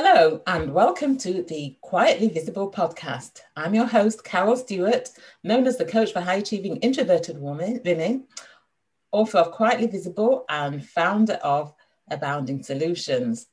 Hello, 0.00 0.40
and 0.46 0.72
welcome 0.72 1.18
to 1.18 1.42
the 1.42 1.76
Quietly 1.80 2.28
Visible 2.28 2.70
podcast. 2.70 3.40
I'm 3.56 3.74
your 3.74 3.84
host, 3.84 4.22
Carol 4.22 4.56
Stewart, 4.56 5.08
known 5.42 5.66
as 5.66 5.76
the 5.76 5.84
coach 5.84 6.12
for 6.12 6.20
high 6.20 6.36
achieving 6.36 6.76
introverted 6.76 7.36
women, 7.36 7.80
women, 7.84 8.28
author 9.10 9.38
of 9.38 9.50
Quietly 9.50 9.88
Visible, 9.88 10.44
and 10.48 10.86
founder 10.86 11.40
of 11.42 11.74
Abounding 12.12 12.62
Solutions. 12.62 13.48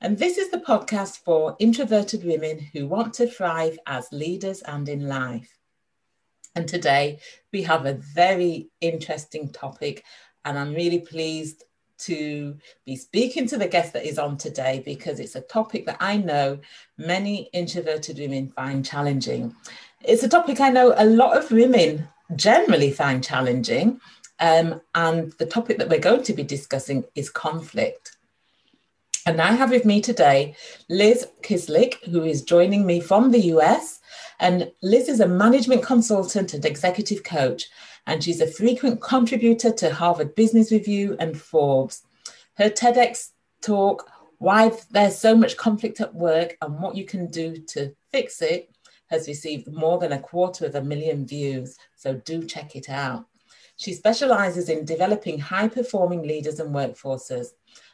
And 0.00 0.16
this 0.16 0.38
is 0.38 0.52
the 0.52 0.60
podcast 0.60 1.24
for 1.24 1.56
introverted 1.58 2.22
women 2.22 2.60
who 2.72 2.86
want 2.86 3.12
to 3.14 3.26
thrive 3.26 3.76
as 3.84 4.06
leaders 4.12 4.62
and 4.62 4.88
in 4.88 5.08
life. 5.08 5.58
And 6.54 6.68
today 6.68 7.18
we 7.52 7.64
have 7.64 7.86
a 7.86 7.94
very 7.94 8.70
interesting 8.80 9.50
topic, 9.50 10.04
and 10.44 10.56
I'm 10.56 10.74
really 10.74 11.00
pleased 11.00 11.64
to 11.98 12.56
be 12.84 12.96
speaking 12.96 13.46
to 13.48 13.58
the 13.58 13.68
guest 13.68 13.92
that 13.92 14.06
is 14.06 14.18
on 14.18 14.36
today 14.36 14.82
because 14.84 15.20
it's 15.20 15.36
a 15.36 15.40
topic 15.40 15.86
that 15.86 15.98
I 16.00 16.16
know 16.16 16.58
many 16.96 17.50
introverted 17.52 18.18
women 18.18 18.48
find 18.48 18.84
challenging. 18.84 19.54
It's 20.02 20.22
a 20.22 20.28
topic 20.28 20.60
I 20.60 20.70
know 20.70 20.94
a 20.96 21.04
lot 21.04 21.36
of 21.36 21.50
women 21.50 22.08
generally 22.36 22.90
find 22.90 23.22
challenging. 23.22 24.00
Um, 24.40 24.80
and 24.94 25.32
the 25.32 25.46
topic 25.46 25.78
that 25.78 25.88
we're 25.88 25.98
going 25.98 26.22
to 26.22 26.32
be 26.32 26.44
discussing 26.44 27.04
is 27.14 27.28
conflict. 27.30 28.16
And 29.26 29.42
I 29.42 29.52
have 29.52 29.70
with 29.70 29.84
me 29.84 30.00
today 30.00 30.54
Liz 30.88 31.28
Kislik, 31.42 32.02
who 32.04 32.24
is 32.24 32.42
joining 32.42 32.86
me 32.86 33.00
from 33.00 33.30
the 33.30 33.40
US. 33.54 34.00
And 34.40 34.70
Liz 34.82 35.08
is 35.08 35.20
a 35.20 35.28
management 35.28 35.82
consultant 35.82 36.54
and 36.54 36.64
executive 36.64 37.24
coach 37.24 37.68
and 38.08 38.24
she's 38.24 38.40
a 38.40 38.46
frequent 38.46 39.02
contributor 39.02 39.70
to 39.70 39.92
Harvard 39.92 40.34
Business 40.34 40.72
Review 40.72 41.14
and 41.20 41.38
Forbes. 41.38 42.02
Her 42.54 42.70
TEDx 42.70 43.32
talk, 43.60 44.10
Why 44.38 44.72
There's 44.90 45.18
So 45.18 45.36
Much 45.36 45.58
Conflict 45.58 46.00
at 46.00 46.14
Work 46.14 46.56
and 46.62 46.80
What 46.80 46.96
You 46.96 47.04
Can 47.04 47.26
Do 47.26 47.58
to 47.68 47.94
Fix 48.10 48.40
It, 48.40 48.74
has 49.08 49.28
received 49.28 49.70
more 49.70 49.98
than 49.98 50.12
a 50.12 50.18
quarter 50.18 50.64
of 50.64 50.74
a 50.74 50.82
million 50.82 51.26
views, 51.26 51.76
so 51.96 52.14
do 52.14 52.44
check 52.44 52.74
it 52.74 52.88
out. 52.88 53.26
She 53.76 53.92
specializes 53.92 54.70
in 54.70 54.86
developing 54.86 55.38
high 55.38 55.68
performing 55.68 56.22
leaders 56.22 56.60
and 56.60 56.74
workforces. 56.74 57.48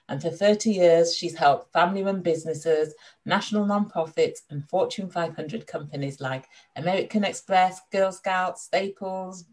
And 0.08 0.22
for 0.22 0.30
30 0.30 0.70
years, 0.70 1.16
she's 1.16 1.36
helped 1.36 1.72
family 1.72 2.04
run 2.04 2.20
businesses, 2.20 2.94
national 3.26 3.66
nonprofits, 3.66 4.40
and 4.50 4.68
Fortune 4.68 5.08
500 5.10 5.66
companies 5.66 6.20
like 6.20 6.46
American 6.76 7.24
Express, 7.24 7.80
Girl 7.90 8.12
Scouts, 8.12 8.62
Staples, 8.62 9.44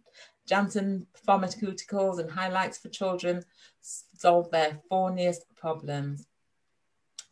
Janssen 0.47 1.08
Pharmaceuticals 1.28 2.20
and 2.20 2.30
Highlights 2.30 2.78
for 2.78 2.89
Children 2.89 3.44
solve 3.81 4.52
their 4.52 4.80
thorniest 4.89 5.45
problems. 5.56 6.28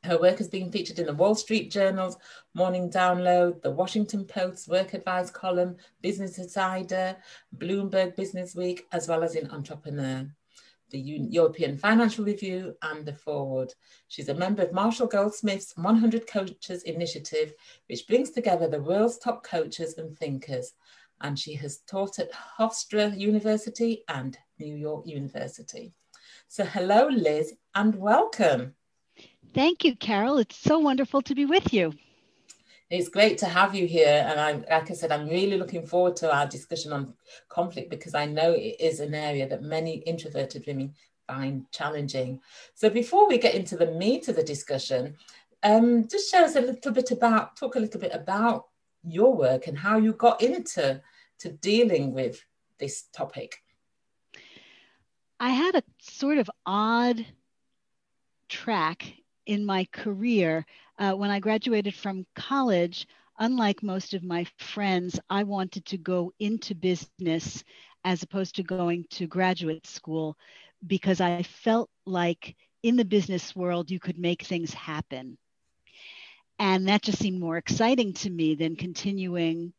Her 0.04 0.18
work 0.18 0.38
has 0.38 0.48
been 0.48 0.72
featured 0.72 1.00
in 1.00 1.08
the 1.08 1.14
Wall 1.14 1.36
Street 1.36 1.72
Journal's 1.72 2.18
Morning 2.54 2.90
Download, 2.90 3.62
the 3.62 3.72
Washington 3.72 4.24
Post's 4.24 4.68
Work 4.68 4.94
Advice 4.94 5.30
column, 5.30 5.76
Business 6.02 6.38
Insider, 6.38 7.18
Bloomberg 7.58 8.16
Business 8.16 8.56
Week, 8.56 8.88
as 8.94 9.10
well 9.10 9.24
as 9.24 9.36
in 9.36 9.52
Entrepreneur, 9.52 10.26
the 10.92 11.00
European 11.00 11.78
Financial 11.78 12.24
Review, 12.24 12.78
and 12.82 13.06
the 13.06 13.14
Forward. 13.14 13.74
She's 14.08 14.30
a 14.30 14.34
member 14.34 14.64
of 14.64 14.72
Marshall 14.72 15.08
Goldsmith's 15.08 15.76
100 15.76 16.28
Coaches 16.28 16.84
Initiative, 16.84 17.54
which 17.90 18.08
brings 18.08 18.30
together 18.30 18.70
the 18.70 18.82
world's 18.82 19.18
top 19.18 19.44
coaches 19.44 19.98
and 19.98 20.18
thinkers 20.18 20.76
and 21.22 21.38
she 21.38 21.54
has 21.56 21.80
taught 21.88 22.20
at 22.20 22.32
Hofstra 22.58 23.18
University 23.18 24.04
and 24.08 24.38
New 24.60 24.76
York 24.76 25.06
University. 25.08 25.94
So, 26.48 26.64
hello, 26.66 27.08
Liz, 27.08 27.54
and 27.76 27.96
welcome. 27.96 28.76
Thank 29.54 29.84
you, 29.84 29.96
Carol. 29.96 30.38
It's 30.38 30.58
so 30.58 30.80
wonderful 30.80 31.22
to 31.24 31.36
be 31.36 31.46
with 31.46 31.74
you. 31.74 31.94
It's 32.90 33.10
great 33.10 33.38
to 33.40 33.46
have 33.46 33.76
you 33.76 33.86
here. 33.86 34.26
And 34.28 34.40
I'm, 34.40 34.66
like 34.70 34.90
I 34.90 34.94
said, 34.94 35.12
I'm 35.12 35.30
really 35.30 35.58
looking 35.58 35.86
forward 35.86 36.16
to 36.18 36.34
our 36.34 36.48
discussion 36.48 36.92
on 36.92 37.14
conflict 37.48 37.90
because 37.92 38.16
I 38.16 38.26
know 38.26 38.52
it 38.54 38.78
is 38.80 39.00
an 39.00 39.14
area 39.14 39.48
that 39.48 39.62
many 39.62 39.98
introverted 39.98 40.64
women 40.66 40.96
find 41.28 41.72
challenging. 41.72 42.40
So, 42.74 42.90
before 42.90 43.28
we 43.28 43.38
get 43.38 43.54
into 43.54 43.78
the 43.78 43.92
meat 43.92 44.28
of 44.28 44.36
the 44.36 44.44
discussion, 44.44 45.16
um, 45.62 46.08
just 46.08 46.32
share 46.32 46.46
us 46.46 46.56
a 46.56 46.62
little 46.62 46.92
bit 46.92 47.12
about, 47.12 47.58
talk 47.58 47.76
a 47.76 47.80
little 47.80 48.02
bit 48.02 48.14
about 48.14 48.69
your 49.04 49.36
work 49.36 49.68
and 49.68 49.78
how 49.78 49.98
you 49.98 50.14
got 50.14 50.42
into 50.42 51.02
to 51.40 51.50
dealing 51.50 52.14
with 52.14 52.44
this 52.80 53.04
topic. 53.14 53.58
I 55.40 55.50
had 55.50 55.76
a 55.76 55.84
sort 56.00 56.38
of 56.38 56.50
odd 56.66 57.26
track 58.50 59.14
in 59.46 59.66
my 59.66 59.86
career. 59.92 60.66
Uh, 60.98 61.14
when 61.14 61.30
I 61.30 61.40
graduated 61.40 61.96
from 61.96 62.26
college, 62.36 63.08
unlike 63.38 63.82
most 63.82 64.14
of 64.14 64.24
my 64.24 64.46
friends, 64.58 65.20
I 65.30 65.44
wanted 65.44 65.86
to 65.86 65.98
go 65.98 66.34
into 66.40 66.76
business 66.76 67.64
as 68.04 68.24
opposed 68.24 68.56
to 68.56 68.64
going 68.64 69.06
to 69.12 69.28
graduate 69.28 69.88
school 69.88 70.38
because 70.86 71.22
I 71.22 71.44
felt 71.44 71.90
like 72.06 72.56
in 72.84 72.96
the 72.96 73.06
business 73.06 73.56
world 73.56 73.92
you 73.92 74.00
could 74.00 74.18
make 74.18 74.44
things 74.44 74.74
happen. 74.74 75.38
And 76.60 76.88
that 76.90 77.02
just 77.02 77.20
seemed 77.20 77.40
more 77.40 77.58
exciting 77.58 78.14
to 78.14 78.30
me 78.30 78.56
than 78.56 78.76
continuing 78.76 79.74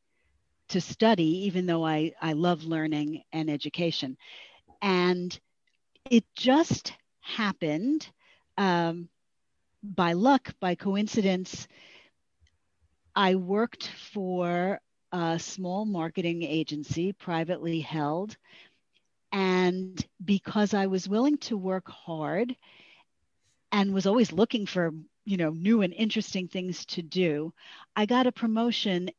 to 0.68 0.80
study, 0.80 1.46
even 1.46 1.66
though 1.66 1.84
I, 1.84 2.12
I 2.22 2.32
love 2.32 2.64
learning 2.64 3.22
and 3.32 3.50
education. 3.50 4.16
And 4.80 5.38
it 6.10 6.24
just 6.34 6.94
happened 7.20 8.08
um, 8.56 9.08
by 9.82 10.14
luck, 10.14 10.54
by 10.60 10.74
coincidence. 10.74 11.68
I 13.14 13.34
worked 13.34 13.86
for 14.12 14.80
a 15.12 15.38
small 15.38 15.84
marketing 15.84 16.42
agency, 16.42 17.12
privately 17.12 17.80
held. 17.80 18.36
And 19.32 20.02
because 20.24 20.72
I 20.72 20.86
was 20.86 21.08
willing 21.08 21.38
to 21.38 21.56
work 21.56 21.88
hard 21.88 22.56
and 23.72 23.92
was 23.92 24.06
always 24.06 24.32
looking 24.32 24.66
for 24.66 24.92
you 25.24 25.36
know 25.36 25.50
new 25.50 25.82
and 25.82 25.92
interesting 25.94 26.48
things 26.48 26.84
to 26.86 27.02
do 27.02 27.52
i 27.96 28.06
got 28.06 28.26
a 28.26 28.32
promotion 28.32 29.10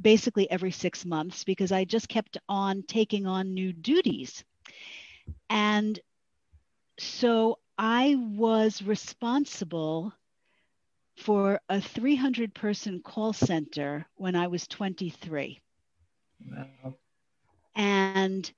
basically 0.00 0.50
every 0.50 0.70
6 0.70 1.04
months 1.04 1.44
because 1.44 1.72
i 1.72 1.84
just 1.84 2.08
kept 2.08 2.36
on 2.48 2.82
taking 2.82 3.26
on 3.26 3.54
new 3.54 3.72
duties. 3.72 4.44
And 5.50 5.98
so 6.98 7.58
i 7.78 8.14
was 8.16 8.82
responsible 8.82 10.12
for 11.16 11.60
a 11.68 11.80
300 11.80 12.54
person 12.54 13.00
call 13.02 13.32
center 13.32 14.06
when 14.16 14.34
i 14.34 14.46
was 14.46 14.66
23 14.68 15.60
wow. 16.50 16.94
and 17.74 18.52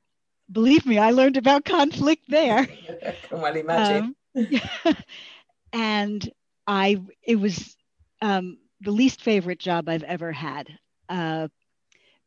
believe 0.51 0.87
me 0.87 0.99
i 0.99 1.11
learned 1.11 1.37
about 1.37 1.65
conflict 1.65 2.23
there. 2.29 2.67
Can 3.23 3.41
well 3.41 3.57
imagine. 3.57 4.05
Um, 4.05 4.17
and 5.73 6.31
I 6.69 6.99
it 7.25 7.37
was 7.37 7.77
um, 8.23 8.59
the 8.83 8.93
least 8.93 9.23
favorite 9.23 9.61
job 9.61 9.89
I've 9.89 10.05
ever 10.05 10.33
had 10.33 10.69
uh, 11.11 11.49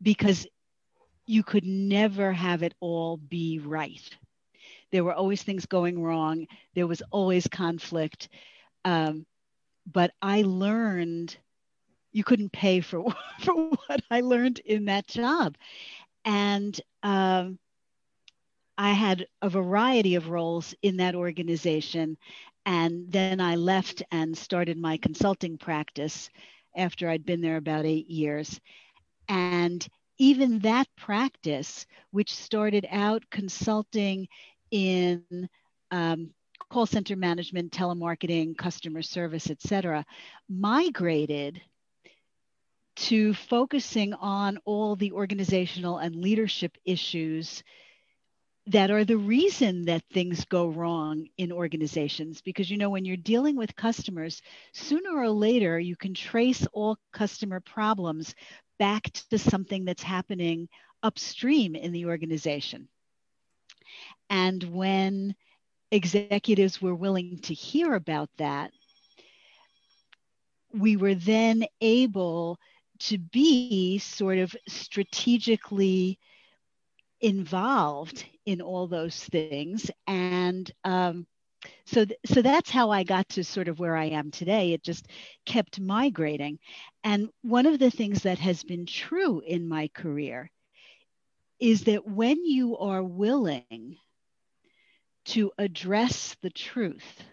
because 0.02 0.48
you 1.26 1.44
could 1.44 1.66
never 1.66 2.34
have 2.34 2.64
it 2.64 2.74
all 2.82 3.18
be 3.18 3.60
right. 3.60 4.02
There 4.92 5.04
were 5.04 5.14
always 5.14 5.44
things 5.44 5.66
going 5.66 6.02
wrong. 6.02 6.48
There 6.76 6.88
was 6.88 7.02
always 7.12 7.48
conflict. 7.48 8.30
Um, 8.86 9.26
but 9.92 10.12
I 10.22 10.44
learned 10.44 11.38
you 12.14 12.24
couldn't 12.24 12.54
pay 12.54 12.82
for, 12.82 13.14
for 13.42 13.56
what 13.56 13.88
I 13.96 14.22
learned 14.22 14.60
in 14.60 14.86
that 14.86 15.08
job. 15.08 15.58
And 16.26 16.80
um, 17.04 17.60
I 18.78 18.92
had 18.94 19.28
a 19.42 19.50
variety 19.50 20.16
of 20.16 20.30
roles 20.30 20.74
in 20.82 20.98
that 20.98 21.16
organization. 21.16 22.18
And 22.66 23.12
then 23.12 23.42
I 23.42 23.56
left 23.56 24.04
and 24.12 24.38
started 24.38 24.78
my 24.78 24.98
consulting 24.98 25.58
practice 25.58 26.30
after 26.76 27.10
I'd 27.10 27.26
been 27.26 27.42
there 27.42 27.58
about 27.58 27.86
eight 27.86 28.10
years. 28.10 28.60
And 29.28 29.86
even 30.18 30.60
that 30.60 30.88
practice, 30.98 31.86
which 32.12 32.34
started 32.34 32.86
out 32.92 33.24
consulting 33.32 34.28
in 34.70 35.24
um, 35.90 36.30
call 36.70 36.86
center 36.86 37.16
management, 37.16 37.72
telemarketing, 37.72 38.58
customer 38.58 39.02
service, 39.02 39.50
et 39.50 39.62
cetera, 39.62 40.06
migrated 40.48 41.60
to 42.96 43.34
focusing 43.34 44.14
on 44.14 44.60
all 44.66 44.96
the 44.96 45.12
organizational 45.12 45.98
and 45.98 46.16
leadership 46.16 46.78
issues 46.86 47.64
that 48.68 48.92
are 48.92 49.04
the 49.04 49.18
reason 49.18 49.86
that 49.86 50.04
things 50.12 50.46
go 50.46 50.68
wrong 50.68 51.28
in 51.38 51.52
organizations. 51.52 52.42
Because 52.42 52.70
you 52.70 52.78
know 52.78 52.90
when 52.90 53.06
you're 53.06 53.18
dealing 53.18 53.56
with 53.56 53.76
customers 53.76 54.42
sooner 54.74 55.18
or 55.18 55.30
later 55.30 55.80
you 55.80 55.96
can 55.96 56.14
trace 56.14 56.68
all 56.74 56.98
customer 57.12 57.60
problems 57.60 58.36
back 58.78 59.04
to 59.30 59.38
something 59.38 59.86
that's 59.86 60.04
happening 60.04 60.70
upstream 61.04 61.76
in 61.76 61.92
the 61.92 62.06
organization. 62.06 62.88
And 64.30 64.64
when 64.64 65.36
executives 65.92 66.82
were 66.82 66.96
willing 66.96 67.40
to 67.40 67.54
hear 67.54 67.96
about 67.96 68.30
that 68.38 68.72
we 70.74 70.96
were 70.96 71.16
then 71.16 71.66
able 71.82 72.58
to 73.00 73.18
be 73.18 73.98
sort 73.98 74.38
of 74.38 74.56
strategically 74.68 76.20
involved 77.22 78.26
in 78.46 78.62
all 78.62 78.88
those 78.88 79.24
things. 79.26 79.90
And 80.08 80.60
um, 80.84 81.28
so 81.86 82.06
th- 82.06 82.20
so 82.26 82.42
that's 82.42 82.70
how 82.70 82.90
i 82.92 83.04
got 83.04 83.28
to 83.30 83.44
sort 83.44 83.68
of 83.68 83.80
where 83.80 83.96
i 83.96 84.06
am 84.06 84.32
today. 84.32 84.74
It 84.74 84.84
just 84.84 85.08
kept 85.46 85.80
migrating. 85.80 86.60
And 87.04 87.30
one 87.42 87.66
of 87.66 87.80
the 87.80 87.92
things 87.92 88.24
that 88.24 88.40
has 88.40 88.64
been 88.64 88.86
true 88.86 89.42
in 89.46 89.68
my 89.68 89.90
career 89.94 90.52
is 91.60 91.84
that 91.86 92.08
when 92.08 92.46
you 92.46 92.78
are 92.78 93.04
willing 93.04 93.98
to 95.26 95.52
address 95.58 96.36
the 96.42 96.50
truth 96.50 97.24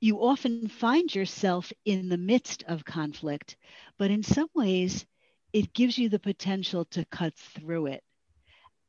you 0.00 0.18
often 0.20 0.68
find 0.68 1.14
yourself 1.14 1.72
in 1.84 2.08
the 2.08 2.18
midst 2.18 2.64
of 2.64 2.84
conflict, 2.84 3.56
but 3.98 4.10
in 4.10 4.22
some 4.24 4.48
ways, 4.52 5.06
it 5.52 5.72
gives 5.72 5.98
you 5.98 6.08
the 6.08 6.18
potential 6.18 6.84
to 6.86 7.04
cut 7.06 7.34
through 7.34 7.86
it, 7.86 8.02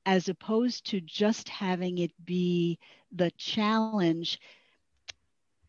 as 0.06 0.30
opposed 0.30 0.86
to 0.88 1.02
just 1.02 1.50
having 1.50 1.98
it 1.98 2.12
be 2.26 2.80
the 3.12 3.32
challenge 3.32 4.40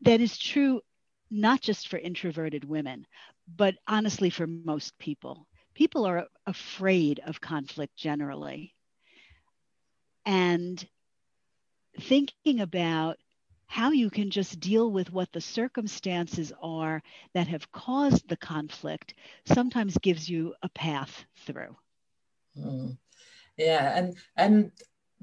that 0.01 0.21
is 0.21 0.39
true 0.39 0.81
not 1.31 1.61
just 1.61 1.89
for 1.89 1.99
introverted 1.99 2.65
women, 2.65 3.07
but 3.57 3.75
honestly 3.87 4.31
for 4.31 4.47
most 4.47 4.97
people. 4.99 5.47
People 5.75 6.05
are 6.07 6.27
afraid 6.47 7.21
of 7.27 7.41
conflict 7.41 7.97
generally. 7.97 8.75
And 10.25 10.87
thinking 12.01 12.61
about 12.61 13.17
how 13.67 13.91
you 13.91 14.11
can 14.11 14.31
just 14.31 14.61
deal 14.61 14.91
with 14.91 15.13
what 15.13 15.33
the 15.33 15.41
circumstances 15.41 16.53
are 16.61 17.03
that 17.35 17.49
have 17.49 17.71
caused 17.73 18.29
the 18.29 18.37
conflict 18.37 19.15
sometimes 19.47 19.97
gives 19.99 20.29
you 20.29 20.55
a 20.63 20.69
path 20.71 21.25
through. 21.47 21.77
Mm. 22.57 22.97
Yeah, 23.57 23.97
and 23.97 24.17
and 24.37 24.73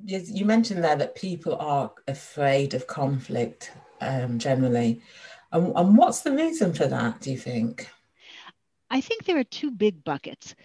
you 0.06 0.46
mentioned 0.46 0.84
there 0.84 0.96
that 0.96 1.16
people 1.16 1.56
are 1.56 1.92
afraid 2.08 2.74
of 2.74 2.88
conflict 2.88 3.72
um, 4.00 4.40
generally, 4.40 5.02
and, 5.52 5.74
and 5.76 5.98
what's 5.98 6.22
the 6.22 6.32
reason 6.32 6.74
for 6.74 6.88
that? 6.88 7.22
Do 7.22 7.32
you 7.32 7.38
think? 7.38 7.90
I 8.90 9.02
think 9.02 9.24
there 9.24 9.38
are 9.38 9.44
two 9.46 9.72
big 9.72 10.04
buckets. 10.04 10.56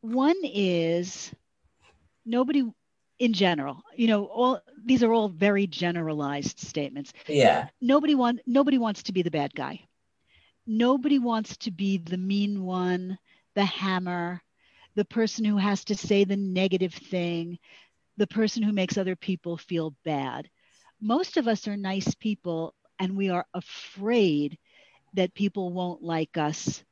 One 0.00 0.36
is 0.44 1.32
nobody 2.26 2.64
in 3.24 3.32
general 3.32 3.82
you 3.96 4.06
know 4.08 4.24
all 4.26 4.60
these 4.84 5.02
are 5.02 5.12
all 5.12 5.28
very 5.28 5.66
generalized 5.66 6.58
statements. 6.60 7.12
Yeah. 7.28 7.68
Nobody 7.80 8.14
want 8.14 8.40
nobody 8.46 8.78
wants 8.78 9.02
to 9.04 9.12
be 9.12 9.22
the 9.22 9.30
bad 9.30 9.54
guy. 9.54 9.80
Nobody 10.66 11.18
wants 11.18 11.56
to 11.58 11.70
be 11.70 11.98
the 11.98 12.18
mean 12.18 12.64
one 12.64 13.18
the 13.54 13.64
hammer 13.64 14.42
the 14.94 15.04
person 15.04 15.44
who 15.44 15.56
has 15.56 15.84
to 15.84 15.94
say 15.94 16.24
the 16.24 16.36
negative 16.36 16.94
thing 16.94 17.58
the 18.16 18.26
person 18.26 18.62
who 18.62 18.72
makes 18.72 18.98
other 18.98 19.16
people 19.16 19.56
feel 19.56 19.94
bad. 20.04 20.48
Most 21.00 21.36
of 21.36 21.48
us 21.48 21.66
are 21.68 21.76
nice 21.76 22.14
people 22.14 22.74
and 23.00 23.16
we 23.16 23.30
are 23.30 23.46
afraid 23.54 24.58
that 25.14 25.34
people 25.34 25.72
won't 25.72 26.02
like 26.02 26.36
us 26.36 26.84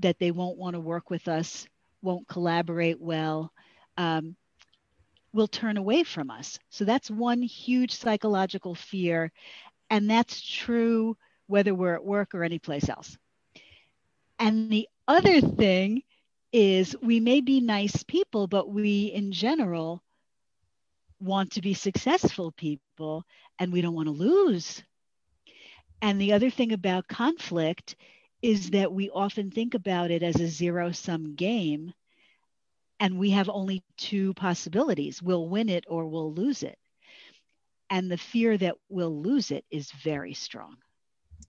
that 0.00 0.18
they 0.18 0.30
won't 0.30 0.58
want 0.58 0.74
to 0.74 0.80
work 0.80 1.10
with 1.10 1.28
us 1.28 1.66
won't 2.02 2.28
collaborate 2.28 3.00
well 3.00 3.52
um, 3.98 4.36
will 5.32 5.48
turn 5.48 5.76
away 5.76 6.02
from 6.02 6.30
us. 6.30 6.58
So 6.70 6.84
that's 6.84 7.10
one 7.10 7.42
huge 7.42 7.92
psychological 7.92 8.74
fear. 8.74 9.32
And 9.88 10.10
that's 10.10 10.40
true 10.40 11.16
whether 11.46 11.74
we're 11.74 11.94
at 11.94 12.04
work 12.04 12.34
or 12.34 12.44
anyplace 12.44 12.88
else. 12.88 13.16
And 14.38 14.70
the 14.70 14.88
other 15.06 15.40
thing 15.40 16.02
is 16.52 16.96
we 17.02 17.20
may 17.20 17.40
be 17.40 17.60
nice 17.60 18.02
people, 18.02 18.46
but 18.46 18.68
we 18.68 19.06
in 19.06 19.32
general 19.32 20.02
want 21.20 21.52
to 21.52 21.60
be 21.60 21.74
successful 21.74 22.50
people 22.52 23.24
and 23.58 23.72
we 23.72 23.82
don't 23.82 23.94
want 23.94 24.06
to 24.06 24.12
lose. 24.12 24.82
And 26.02 26.20
the 26.20 26.32
other 26.32 26.50
thing 26.50 26.72
about 26.72 27.08
conflict 27.08 27.96
is 28.42 28.70
that 28.70 28.92
we 28.92 29.10
often 29.10 29.50
think 29.50 29.74
about 29.74 30.10
it 30.10 30.22
as 30.22 30.36
a 30.36 30.48
zero 30.48 30.92
sum 30.92 31.34
game 31.34 31.92
and 33.00 33.18
we 33.18 33.30
have 33.30 33.48
only 33.48 33.82
two 33.96 34.34
possibilities 34.34 35.22
we'll 35.22 35.48
win 35.48 35.68
it 35.70 35.84
or 35.88 36.06
we'll 36.06 36.32
lose 36.32 36.62
it. 36.62 36.78
And 37.88 38.08
the 38.08 38.18
fear 38.18 38.56
that 38.58 38.76
we'll 38.88 39.20
lose 39.20 39.50
it 39.50 39.64
is 39.70 39.90
very 39.90 40.34
strong. 40.34 40.76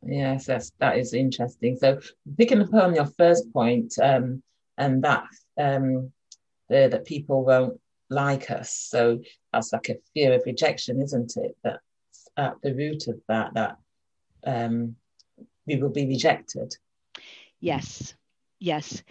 Yes 0.02 0.46
that's 0.46 0.72
that 0.80 0.98
is 0.98 1.14
interesting. 1.14 1.76
So 1.76 2.00
picking 2.38 2.62
up 2.62 2.74
on 2.74 2.96
your 2.96 3.06
first 3.18 3.52
point 3.54 3.94
um, 4.02 4.42
and 4.78 5.04
that 5.04 5.28
um, 5.60 6.12
the, 6.70 6.88
that 6.90 7.06
people 7.06 7.46
won't 7.46 7.80
like 8.10 8.50
us. 8.50 8.74
So 8.74 9.20
that's 9.54 9.72
like 9.74 9.90
a 9.90 9.98
fear 10.14 10.34
of 10.34 10.44
rejection 10.46 11.02
isn't 11.02 11.34
it? 11.36 11.56
That's 11.64 12.30
at 12.38 12.56
the 12.64 12.74
root 12.74 13.08
of 13.08 13.20
that 13.28 13.54
that 13.54 13.78
um, 14.46 14.96
we 15.68 15.76
will 15.76 15.90
be 15.90 16.08
rejected. 16.08 16.74
Yes 17.60 18.16
yes 18.62 19.04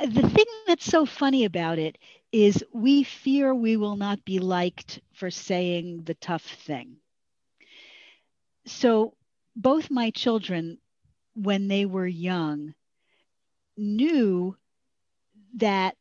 the 0.00 0.28
thing 0.30 0.46
that's 0.54 0.84
so 0.84 1.06
funny 1.06 1.44
about 1.44 1.78
it 1.78 1.98
is 2.32 2.64
we 2.72 3.02
fear 3.04 3.54
we 3.54 3.76
will 3.76 3.96
not 3.96 4.24
be 4.24 4.38
liked 4.38 5.00
for 5.14 5.30
saying 5.30 6.04
the 6.04 6.14
tough 6.14 6.42
thing. 6.44 6.98
So, 8.66 9.14
both 9.56 9.90
my 9.90 10.10
children, 10.10 10.78
when 11.34 11.68
they 11.68 11.86
were 11.86 12.06
young, 12.06 12.74
knew 13.76 14.56
that 15.56 15.96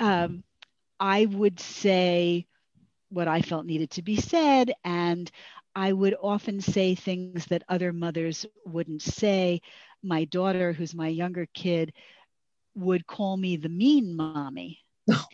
um, 0.00 0.44
I 1.00 1.26
would 1.26 1.60
say 1.60 2.46
what 3.10 3.28
I 3.28 3.42
felt 3.42 3.66
needed 3.66 3.90
to 3.92 4.02
be 4.02 4.16
said, 4.16 4.72
and 4.84 5.30
I 5.74 5.92
would 5.92 6.14
often 6.20 6.60
say 6.60 6.94
things 6.94 7.34
that 7.34 7.50
other 7.54 7.78
mothers 7.78 8.32
wouldn't 8.50 8.88
say. 9.02 9.60
My 10.02 10.24
daughter, 10.24 10.72
who's 10.72 10.94
my 10.94 11.08
younger 11.08 11.46
kid, 11.54 11.92
would 12.74 13.06
call 13.06 13.36
me 13.36 13.56
the 13.56 13.68
mean 13.68 14.16
mommy. 14.16 14.80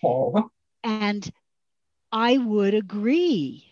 Oh. 0.04 0.50
And 0.82 1.31
I 2.12 2.38
would 2.38 2.75
agree. 2.75 3.64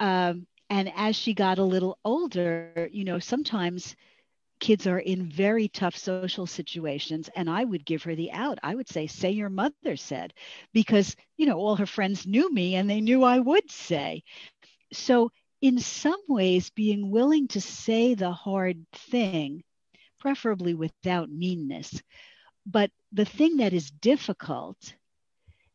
Um, 0.00 0.46
and 0.68 0.92
as 0.96 1.16
she 1.16 1.34
got 1.34 1.58
a 1.58 1.64
little 1.64 1.98
older, 2.04 2.88
you 2.92 3.04
know, 3.04 3.18
sometimes 3.18 3.94
kids 4.62 4.86
are 4.86 5.00
in 5.00 5.26
very 5.28 5.66
tough 5.66 5.96
social 5.96 6.46
situations 6.46 7.28
and 7.34 7.50
i 7.50 7.64
would 7.64 7.84
give 7.84 8.04
her 8.04 8.14
the 8.14 8.30
out 8.30 8.60
i 8.62 8.72
would 8.72 8.88
say 8.88 9.08
say 9.08 9.28
your 9.32 9.48
mother 9.48 9.96
said 9.96 10.32
because 10.72 11.16
you 11.36 11.46
know 11.46 11.58
all 11.58 11.74
her 11.74 11.84
friends 11.84 12.28
knew 12.28 12.48
me 12.52 12.76
and 12.76 12.88
they 12.88 13.00
knew 13.00 13.24
i 13.24 13.40
would 13.40 13.68
say 13.72 14.22
so 14.92 15.32
in 15.62 15.80
some 15.80 16.20
ways 16.28 16.70
being 16.70 17.10
willing 17.10 17.48
to 17.48 17.60
say 17.60 18.14
the 18.14 18.30
hard 18.30 18.86
thing 18.92 19.64
preferably 20.20 20.74
without 20.74 21.28
meanness 21.28 22.00
but 22.66 22.90
the 23.12 23.24
thing 23.24 23.58
that 23.58 23.72
is 23.72 23.90
difficult 23.90 24.94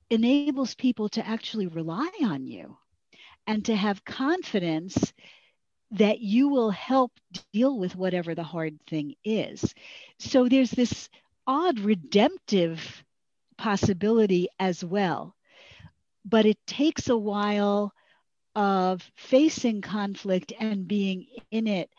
enables 0.09 0.75
people 0.75 1.09
to 1.09 1.25
actually 1.27 1.67
rely 1.67 2.09
on 2.23 2.45
you 2.47 2.77
and 3.47 3.65
to 3.65 3.75
have 3.75 4.05
confidence 4.05 5.13
that 5.91 6.19
you 6.19 6.49
will 6.49 6.71
help 6.71 7.11
deal 7.33 7.63
with 7.63 7.81
whatever 7.81 8.21
the 8.21 8.43
hard 8.43 8.63
thing 8.87 9.01
is. 9.23 9.73
So 10.19 10.47
there's 10.47 10.71
this 10.71 11.09
odd 11.45 11.79
redemptive 11.79 13.03
possibility 13.57 14.47
as 14.59 14.83
well. 14.83 15.35
But 16.25 16.45
it 16.45 16.57
takes 16.67 17.09
a 17.09 17.17
while 17.17 17.93
of 18.55 19.09
facing 19.15 19.81
conflict 19.81 20.53
and 20.59 20.87
being 20.87 21.27
in 21.51 21.67
it 21.67 21.89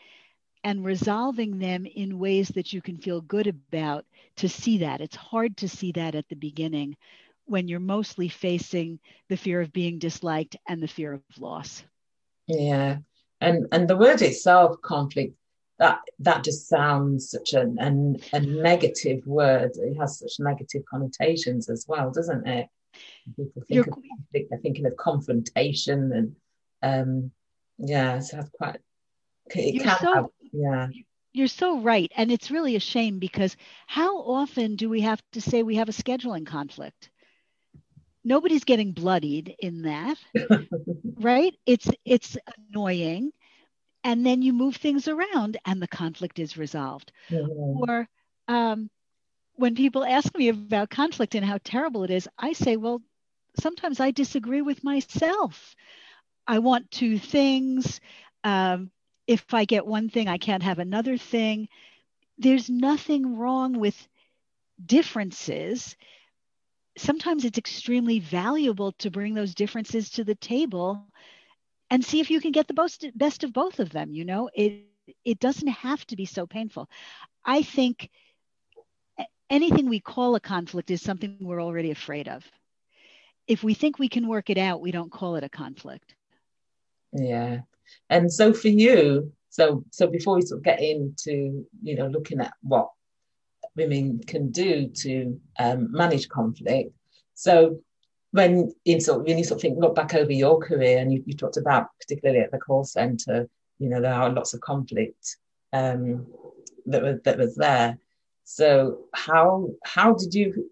and 0.63 0.85
resolving 0.85 1.59
them 1.59 1.85
in 1.85 2.19
ways 2.19 2.49
that 2.49 2.73
you 2.73 2.81
can 2.81 2.97
feel 2.97 3.21
good 3.21 3.47
about 3.47 4.05
to 4.37 4.49
see 4.49 4.79
that. 4.79 5.01
It's 5.01 5.15
hard 5.15 5.57
to 5.57 5.69
see 5.69 5.91
that 5.93 6.15
at 6.15 6.27
the 6.29 6.35
beginning 6.35 6.97
when 7.45 7.67
you're 7.67 7.79
mostly 7.79 8.29
facing 8.29 8.99
the 9.27 9.37
fear 9.37 9.61
of 9.61 9.73
being 9.73 9.99
disliked 9.99 10.55
and 10.67 10.81
the 10.81 10.87
fear 10.87 11.13
of 11.13 11.21
loss. 11.39 11.83
Yeah. 12.47 12.97
And 13.41 13.67
and 13.71 13.87
the 13.87 13.97
word 13.97 14.21
itself, 14.21 14.81
conflict, 14.81 15.33
that 15.79 16.01
that 16.19 16.43
just 16.43 16.67
sounds 16.67 17.31
such 17.31 17.53
a, 17.53 17.61
a, 17.61 18.15
a 18.33 18.39
negative 18.41 19.25
word. 19.25 19.71
It 19.75 19.97
has 19.97 20.19
such 20.19 20.33
negative 20.39 20.83
connotations 20.89 21.69
as 21.69 21.85
well, 21.87 22.11
doesn't 22.11 22.45
it? 22.47 22.67
People 23.35 23.63
think 23.67 23.87
of 23.87 23.93
conflict, 23.93 24.49
they're 24.49 24.59
thinking 24.59 24.85
of 24.85 24.97
confrontation 24.97 26.11
and 26.11 26.35
um 26.81 27.31
yeah, 27.77 28.19
so 28.19 28.37
that's 28.37 28.49
quite 28.49 28.79
it 29.55 29.81
can 29.81 29.97
so, 29.99 30.13
have 30.13 30.25
yeah 30.51 30.87
you're 31.31 31.47
so 31.47 31.79
right 31.79 32.11
and 32.15 32.31
it's 32.31 32.51
really 32.51 32.75
a 32.75 32.79
shame 32.79 33.19
because 33.19 33.55
how 33.87 34.17
often 34.19 34.75
do 34.75 34.89
we 34.89 35.01
have 35.01 35.21
to 35.31 35.41
say 35.41 35.63
we 35.63 35.75
have 35.75 35.89
a 35.89 35.93
scheduling 35.93 36.45
conflict 36.45 37.09
nobody's 38.23 38.63
getting 38.63 38.91
bloodied 38.91 39.55
in 39.59 39.83
that 39.83 40.17
right 41.19 41.55
it's 41.65 41.89
it's 42.05 42.37
annoying 42.69 43.31
and 44.03 44.25
then 44.25 44.41
you 44.41 44.53
move 44.53 44.75
things 44.75 45.07
around 45.07 45.57
and 45.65 45.81
the 45.81 45.87
conflict 45.87 46.39
is 46.39 46.57
resolved. 46.57 47.11
Mm-hmm. 47.29 47.89
Or 47.89 48.07
um, 48.47 48.89
when 49.55 49.75
people 49.75 50.05
ask 50.05 50.35
me 50.35 50.49
about 50.49 50.89
conflict 50.89 51.35
and 51.35 51.45
how 51.45 51.59
terrible 51.63 52.03
it 52.03 52.11
is, 52.11 52.27
I 52.37 52.53
say, 52.53 52.77
well, 52.77 53.01
sometimes 53.59 53.99
I 53.99 54.11
disagree 54.11 54.61
with 54.61 54.83
myself. 54.83 55.75
I 56.47 56.59
want 56.59 56.91
two 56.91 57.17
things. 57.19 57.99
Um, 58.43 58.91
if 59.29 59.53
I 59.53 59.65
get 59.65 59.85
one 59.85 60.09
thing, 60.09 60.27
I 60.27 60.37
can't 60.37 60.63
have 60.63 60.79
another 60.79 61.17
thing. 61.17 61.69
There's 62.37 62.69
nothing 62.69 63.37
wrong 63.37 63.79
with 63.79 64.07
differences. 64.83 65.95
Sometimes 66.97 67.45
it's 67.45 67.57
extremely 67.59 68.19
valuable 68.19 68.93
to 68.93 69.11
bring 69.11 69.35
those 69.35 69.55
differences 69.55 70.09
to 70.11 70.23
the 70.25 70.35
table 70.35 71.05
and 71.89 72.03
see 72.03 72.19
if 72.19 72.29
you 72.31 72.39
can 72.41 72.51
get 72.51 72.67
the 72.67 72.73
best, 72.73 73.05
best 73.15 73.43
of 73.43 73.53
both 73.53 73.79
of 73.79 73.91
them. 73.91 74.11
You 74.11 74.25
know, 74.25 74.49
it 74.53 74.85
it 75.25 75.39
doesn't 75.39 75.67
have 75.67 76.05
to 76.07 76.15
be 76.15 76.25
so 76.25 76.45
painful. 76.47 76.89
I 77.45 77.61
think 77.63 78.09
anything 79.49 79.89
we 79.89 79.99
call 79.99 80.35
a 80.35 80.39
conflict 80.39 80.91
is 80.91 81.01
something 81.01 81.37
we're 81.39 81.61
already 81.61 81.91
afraid 81.91 82.27
of. 82.27 82.33
If 83.47 83.63
we 83.63 83.73
think 83.73 83.99
we 83.99 84.09
can 84.09 84.27
work 84.27 84.49
it 84.49 84.57
out, 84.57 84.81
we 84.81 84.91
don't 84.91 85.11
call 85.11 85.35
it 85.35 85.43
a 85.43 85.49
conflict. 85.49 86.15
Yeah. 87.13 87.63
And 88.09 88.31
so 88.31 88.53
for 88.53 88.69
you, 88.69 89.31
so 89.49 89.83
so 89.91 90.07
before 90.07 90.35
we 90.35 90.41
sort 90.41 90.59
of 90.59 90.63
get 90.63 90.81
into, 90.81 91.65
you 91.81 91.95
know, 91.95 92.07
looking 92.07 92.39
at 92.39 92.53
what 92.61 92.89
women 93.75 94.19
can 94.25 94.51
do 94.51 94.87
to 94.87 95.39
um, 95.57 95.91
manage 95.91 96.27
conflict. 96.29 96.91
So 97.33 97.79
when 98.31 98.73
in 98.85 99.01
sort 99.01 99.21
of, 99.21 99.27
when 99.27 99.37
you 99.37 99.43
sort 99.43 99.57
of 99.57 99.61
think 99.61 99.79
look 99.79 99.95
back 99.95 100.13
over 100.13 100.31
your 100.31 100.59
career 100.59 100.99
and 100.99 101.11
you, 101.11 101.23
you 101.25 101.35
talked 101.35 101.57
about 101.57 101.87
particularly 101.99 102.41
at 102.41 102.51
the 102.51 102.59
call 102.59 102.83
center, 102.83 103.49
you 103.79 103.89
know, 103.89 104.01
there 104.01 104.13
are 104.13 104.29
lots 104.29 104.53
of 104.53 104.61
conflict 104.61 105.37
um, 105.73 106.27
that 106.85 107.01
was 107.01 107.19
that 107.23 107.37
was 107.37 107.55
there. 107.55 107.97
So 108.43 109.05
how 109.13 109.69
how 109.83 110.13
did 110.13 110.33
you 110.33 110.69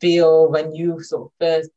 feel 0.00 0.50
when 0.50 0.74
you 0.74 1.02
sort 1.02 1.26
of 1.26 1.32
first 1.40 1.70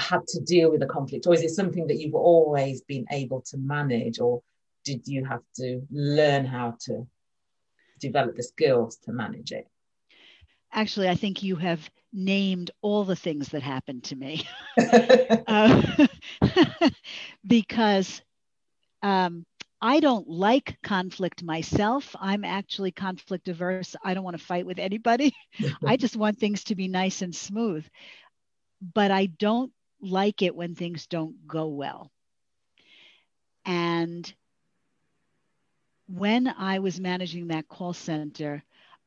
had 0.00 0.26
to 0.28 0.40
deal 0.40 0.70
with 0.70 0.82
a 0.82 0.86
conflict, 0.86 1.26
or 1.26 1.34
is 1.34 1.42
it 1.42 1.50
something 1.50 1.86
that 1.86 1.98
you've 1.98 2.14
always 2.14 2.82
been 2.82 3.06
able 3.10 3.42
to 3.42 3.56
manage, 3.58 4.20
or 4.20 4.42
did 4.84 5.06
you 5.06 5.24
have 5.24 5.42
to 5.56 5.82
learn 5.90 6.44
how 6.44 6.76
to 6.86 7.06
develop 8.00 8.36
the 8.36 8.42
skills 8.42 8.96
to 9.04 9.12
manage 9.12 9.52
it? 9.52 9.68
Actually, 10.72 11.08
I 11.08 11.16
think 11.16 11.42
you 11.42 11.56
have 11.56 11.90
named 12.12 12.70
all 12.80 13.04
the 13.04 13.16
things 13.16 13.48
that 13.48 13.62
happened 13.62 14.04
to 14.04 14.16
me 14.16 14.46
uh, 15.46 16.06
because 17.46 18.22
um, 19.02 19.44
I 19.82 20.00
don't 20.00 20.28
like 20.28 20.78
conflict 20.82 21.42
myself. 21.42 22.14
I'm 22.20 22.44
actually 22.44 22.92
conflict 22.92 23.48
averse. 23.48 23.96
I 24.04 24.14
don't 24.14 24.24
want 24.24 24.38
to 24.38 24.44
fight 24.44 24.66
with 24.66 24.78
anybody. 24.78 25.34
I 25.86 25.96
just 25.96 26.16
want 26.16 26.38
things 26.38 26.64
to 26.64 26.74
be 26.74 26.88
nice 26.88 27.22
and 27.22 27.34
smooth. 27.34 27.86
But 28.94 29.10
I 29.10 29.26
don't 29.26 29.72
like 30.02 30.42
it 30.42 30.54
when 30.54 30.74
things 30.74 31.06
don't 31.06 31.46
go 31.46 31.68
well. 31.68 32.10
And 33.66 34.32
when 36.08 36.48
I 36.48 36.78
was 36.80 37.00
managing 37.00 37.48
that 37.48 37.68
call 37.68 37.92
center, 37.92 38.62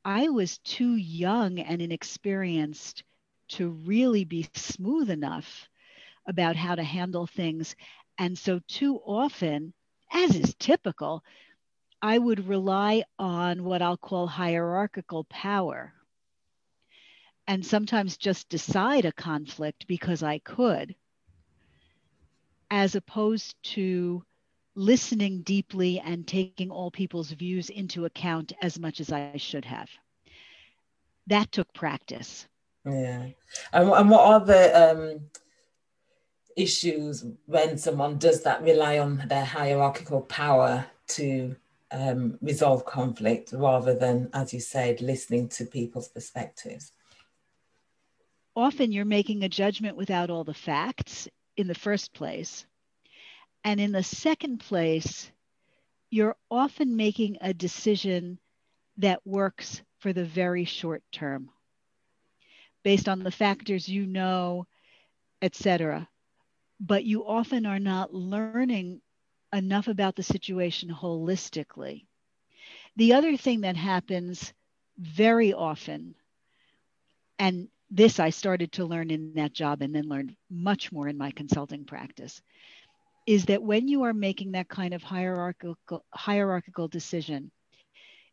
I 0.05 0.29
was 0.29 0.57
too 0.59 0.95
young 0.95 1.59
and 1.59 1.81
inexperienced 1.81 3.03
to 3.49 3.69
really 3.69 4.25
be 4.25 4.43
smooth 4.43 5.01
enough 5.01 5.69
about 6.21 6.47
how 6.49 6.75
to 6.75 6.83
handle 6.83 7.25
things. 7.27 7.75
And 8.17 8.37
so, 8.37 8.59
too 8.67 8.97
often, 8.97 9.73
as 10.11 10.35
is 10.35 10.55
typical, 10.55 11.23
I 12.01 12.17
would 12.17 12.47
rely 12.47 13.03
on 13.19 13.63
what 13.63 13.81
I'll 13.81 13.97
call 13.97 14.27
hierarchical 14.27 15.25
power 15.25 15.93
and 17.47 17.65
sometimes 17.65 18.17
just 18.17 18.49
decide 18.49 19.05
a 19.05 19.11
conflict 19.11 19.85
because 19.87 20.23
I 20.23 20.39
could, 20.39 20.95
as 22.71 22.95
opposed 22.95 23.55
to 23.73 24.23
listening 24.75 25.41
deeply 25.41 25.99
and 25.99 26.27
taking 26.27 26.71
all 26.71 26.89
people's 26.89 27.31
views 27.31 27.69
into 27.69 28.05
account 28.05 28.53
as 28.61 28.79
much 28.79 28.99
as 28.99 29.11
I 29.11 29.37
should 29.37 29.65
have. 29.65 29.89
That 31.27 31.51
took 31.51 31.71
practice. 31.73 32.47
Yeah. 32.85 33.27
And, 33.71 33.89
and 33.89 34.09
what 34.09 34.21
are 34.21 34.39
the 34.39 34.91
um, 34.91 35.21
issues 36.57 37.25
when 37.45 37.77
someone 37.77 38.17
does 38.17 38.43
that 38.43 38.61
rely 38.63 38.99
on 38.99 39.23
their 39.27 39.45
hierarchical 39.45 40.21
power 40.21 40.85
to 41.09 41.55
um, 41.91 42.37
resolve 42.41 42.85
conflict 42.85 43.53
rather 43.53 43.93
than, 43.93 44.29
as 44.33 44.53
you 44.53 44.59
said, 44.59 45.01
listening 45.01 45.49
to 45.49 45.65
people's 45.65 46.07
perspectives? 46.07 46.91
Often 48.55 48.91
you're 48.91 49.05
making 49.05 49.43
a 49.43 49.49
judgment 49.49 49.97
without 49.97 50.29
all 50.29 50.43
the 50.43 50.53
facts 50.53 51.27
in 51.57 51.67
the 51.67 51.75
first 51.75 52.13
place. 52.13 52.65
And 53.63 53.79
in 53.79 53.91
the 53.91 54.03
second 54.03 54.59
place, 54.59 55.31
you're 56.09 56.35
often 56.51 56.95
making 56.95 57.37
a 57.41 57.53
decision 57.53 58.39
that 58.97 59.25
works 59.25 59.81
for 59.99 60.13
the 60.13 60.25
very 60.25 60.65
short 60.65 61.03
term 61.11 61.49
based 62.83 63.07
on 63.07 63.19
the 63.19 63.31
factors 63.31 63.87
you 63.87 64.05
know, 64.05 64.67
etc. 65.41 66.07
But 66.79 67.05
you 67.05 67.25
often 67.25 67.65
are 67.65 67.79
not 67.79 68.13
learning 68.13 69.01
enough 69.53 69.87
about 69.87 70.15
the 70.15 70.23
situation 70.23 70.89
holistically. 70.89 72.05
The 72.97 73.13
other 73.13 73.37
thing 73.37 73.61
that 73.61 73.75
happens 73.77 74.53
very 74.97 75.53
often, 75.53 76.15
and 77.39 77.69
this 77.93 78.19
I 78.19 78.31
started 78.31 78.71
to 78.73 78.85
learn 78.85 79.11
in 79.11 79.33
that 79.35 79.53
job 79.53 79.81
and 79.81 79.93
then 79.93 80.09
learned 80.09 80.35
much 80.49 80.91
more 80.91 81.07
in 81.07 81.17
my 81.17 81.31
consulting 81.31 81.85
practice 81.85 82.41
is 83.27 83.45
that 83.45 83.63
when 83.63 83.87
you 83.87 84.03
are 84.03 84.13
making 84.13 84.51
that 84.53 84.67
kind 84.67 84.93
of 84.93 85.03
hierarchical 85.03 86.03
hierarchical 86.13 86.87
decision 86.87 87.51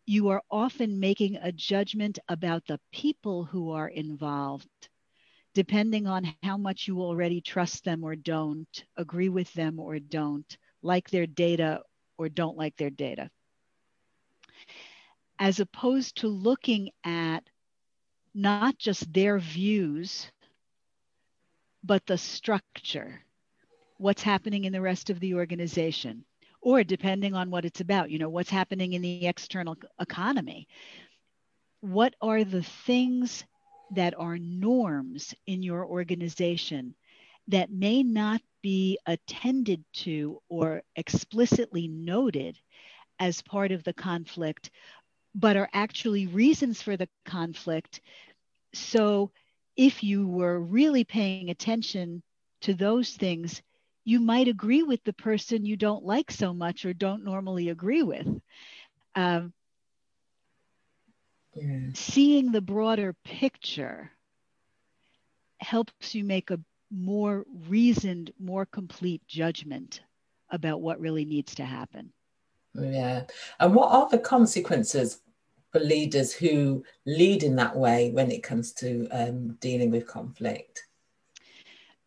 you 0.06 0.30
are 0.30 0.42
often 0.50 0.98
making 0.98 1.36
a 1.36 1.52
judgment 1.52 2.18
about 2.28 2.66
the 2.66 2.80
people 2.92 3.44
who 3.44 3.70
are 3.72 3.88
involved 3.88 4.68
depending 5.54 6.06
on 6.06 6.34
how 6.42 6.56
much 6.56 6.88
you 6.88 7.02
already 7.02 7.40
trust 7.40 7.84
them 7.84 8.02
or 8.04 8.16
don't 8.16 8.84
agree 8.96 9.28
with 9.28 9.52
them 9.52 9.78
or 9.78 9.98
don't 9.98 10.56
like 10.82 11.10
their 11.10 11.26
data 11.26 11.82
or 12.18 12.28
don't 12.28 12.56
like 12.56 12.76
their 12.76 12.90
data. 12.90 13.28
As 15.38 15.60
opposed 15.60 16.16
to 16.18 16.28
looking 16.28 16.90
at 17.04 17.42
not 18.34 18.78
just 18.78 19.12
their 19.12 19.38
views, 19.38 20.30
but 21.82 22.06
the 22.06 22.18
structure, 22.18 23.20
what's 23.98 24.22
happening 24.22 24.64
in 24.64 24.72
the 24.72 24.80
rest 24.80 25.10
of 25.10 25.20
the 25.20 25.34
organization, 25.34 26.24
or 26.60 26.84
depending 26.84 27.34
on 27.34 27.50
what 27.50 27.64
it's 27.64 27.80
about, 27.80 28.10
you 28.10 28.18
know, 28.18 28.28
what's 28.28 28.50
happening 28.50 28.92
in 28.92 29.02
the 29.02 29.26
external 29.26 29.76
economy. 29.98 30.68
What 31.80 32.14
are 32.20 32.44
the 32.44 32.62
things 32.62 33.44
that 33.92 34.14
are 34.18 34.38
norms 34.38 35.34
in 35.46 35.62
your 35.62 35.86
organization 35.86 36.94
that 37.48 37.72
may 37.72 38.02
not 38.02 38.40
be 38.62 38.98
attended 39.06 39.82
to 39.92 40.40
or 40.48 40.82
explicitly 40.96 41.88
noted 41.88 42.58
as 43.18 43.42
part 43.42 43.72
of 43.72 43.82
the 43.84 43.92
conflict, 43.92 44.70
but 45.34 45.56
are 45.56 45.68
actually 45.72 46.26
reasons 46.26 46.82
for 46.82 46.96
the 46.96 47.08
conflict. 47.24 48.00
So 48.74 49.32
if 49.76 50.02
you 50.02 50.26
were 50.28 50.60
really 50.60 51.04
paying 51.04 51.50
attention 51.50 52.22
to 52.62 52.74
those 52.74 53.14
things, 53.14 53.62
you 54.04 54.20
might 54.20 54.48
agree 54.48 54.82
with 54.82 55.02
the 55.04 55.12
person 55.12 55.64
you 55.64 55.76
don't 55.76 56.04
like 56.04 56.30
so 56.30 56.52
much 56.52 56.84
or 56.84 56.92
don't 56.92 57.24
normally 57.24 57.68
agree 57.68 58.02
with. 58.02 58.26
Um, 59.14 59.52
yeah. 61.54 61.90
Seeing 61.94 62.52
the 62.52 62.60
broader 62.60 63.14
picture 63.24 64.10
helps 65.60 66.14
you 66.14 66.24
make 66.24 66.50
a 66.50 66.60
more 66.90 67.46
reasoned, 67.68 68.32
more 68.38 68.66
complete 68.66 69.26
judgment 69.26 70.00
about 70.50 70.80
what 70.80 71.00
really 71.00 71.24
needs 71.24 71.54
to 71.56 71.64
happen. 71.64 72.12
Yeah. 72.74 73.24
And 73.58 73.74
what 73.74 73.92
are 73.92 74.08
the 74.08 74.18
consequences 74.18 75.20
for 75.72 75.80
leaders 75.80 76.32
who 76.32 76.84
lead 77.06 77.42
in 77.42 77.56
that 77.56 77.76
way 77.76 78.10
when 78.10 78.30
it 78.30 78.42
comes 78.42 78.72
to 78.74 79.08
um, 79.10 79.56
dealing 79.60 79.90
with 79.90 80.06
conflict? 80.06 80.84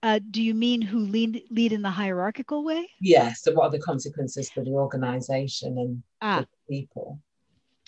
Uh, 0.01 0.19
do 0.31 0.41
you 0.41 0.53
mean 0.53 0.81
who 0.81 0.99
lead, 0.99 1.43
lead 1.49 1.71
in 1.71 1.81
the 1.81 1.89
hierarchical 1.89 2.63
way? 2.63 2.89
Yes. 2.99 3.41
So, 3.41 3.53
what 3.53 3.65
are 3.65 3.71
the 3.71 3.79
consequences 3.79 4.49
for 4.49 4.61
the 4.63 4.71
organization 4.71 5.77
and 5.77 6.03
ah. 6.21 6.45
people? 6.69 7.19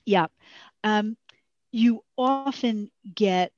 Yeah. 0.06 0.28
Um, 0.86 1.18
you 1.72 2.06
often 2.18 2.90
get 3.14 3.52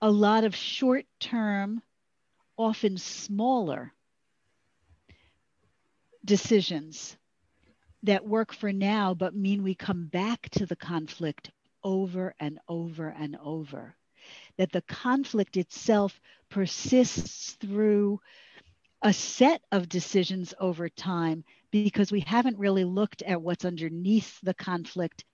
a 0.00 0.10
lot 0.10 0.44
of 0.44 0.54
short 0.54 1.06
term, 1.18 1.82
often 2.56 2.98
smaller 2.98 3.92
decisions 6.24 7.16
that 8.04 8.26
work 8.26 8.52
for 8.52 8.72
now, 8.72 9.14
but 9.14 9.34
mean 9.34 9.62
we 9.62 9.74
come 9.74 10.06
back 10.06 10.48
to 10.50 10.66
the 10.66 10.76
conflict 10.76 11.50
over 11.82 12.34
and 12.38 12.58
over 12.68 13.08
and 13.08 13.36
over. 13.42 13.96
That 14.56 14.72
the 14.72 14.82
conflict 14.82 15.56
itself 15.56 16.20
persists 16.50 17.52
through 17.60 18.20
a 19.02 19.12
set 19.12 19.60
of 19.72 19.88
decisions 19.88 20.54
over 20.60 20.88
time 20.88 21.44
because 21.70 22.12
we 22.12 22.20
haven't 22.20 22.58
really 22.58 22.84
looked 22.84 23.22
at 23.22 23.42
what's 23.42 23.64
underneath 23.64 24.38
the 24.42 24.54
conflict 24.54 25.24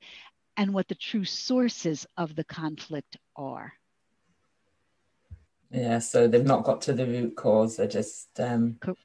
and 0.56 0.72
what 0.72 0.88
the 0.88 0.94
true 0.94 1.24
sources 1.24 2.06
of 2.16 2.34
the 2.34 2.44
conflict 2.44 3.16
are. 3.36 3.72
Yeah, 5.70 6.00
so 6.00 6.26
they've 6.26 6.44
not 6.44 6.64
got 6.64 6.80
to 6.82 6.92
the 6.92 7.06
root 7.06 7.36
cause. 7.36 7.76
They're 7.76 7.86
just, 7.86 8.28
um, 8.40 8.76
Co- 8.80 8.96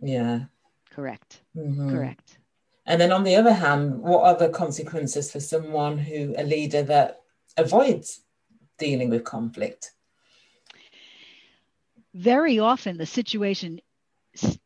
yeah. 0.00 0.44
Correct. 0.90 1.42
Mm-hmm. 1.56 1.90
Correct. 1.90 2.38
And 2.86 3.00
then 3.00 3.12
on 3.12 3.22
the 3.24 3.36
other 3.36 3.52
hand, 3.52 4.00
what 4.00 4.24
are 4.24 4.36
the 4.36 4.48
consequences 4.52 5.30
for 5.30 5.40
someone 5.40 5.98
who, 5.98 6.34
a 6.36 6.42
leader 6.42 6.82
that 6.82 7.20
avoids 7.56 8.22
dealing 8.78 9.08
with 9.08 9.24
conflict? 9.24 9.92
Very 12.14 12.58
often 12.58 12.98
the 12.98 13.06
situation 13.06 13.80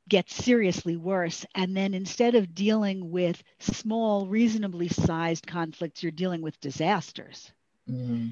gets 0.09 0.35
seriously 0.35 0.97
worse. 0.97 1.45
And 1.55 1.77
then 1.77 1.93
instead 1.93 2.35
of 2.35 2.55
dealing 2.55 3.11
with 3.11 3.43
small, 3.59 4.27
reasonably 4.27 4.89
sized 4.89 5.47
conflicts, 5.47 6.03
you're 6.03 6.13
dealing 6.13 6.41
with 6.41 6.61
disasters. 6.61 7.51
Mm-hmm. 7.89 8.29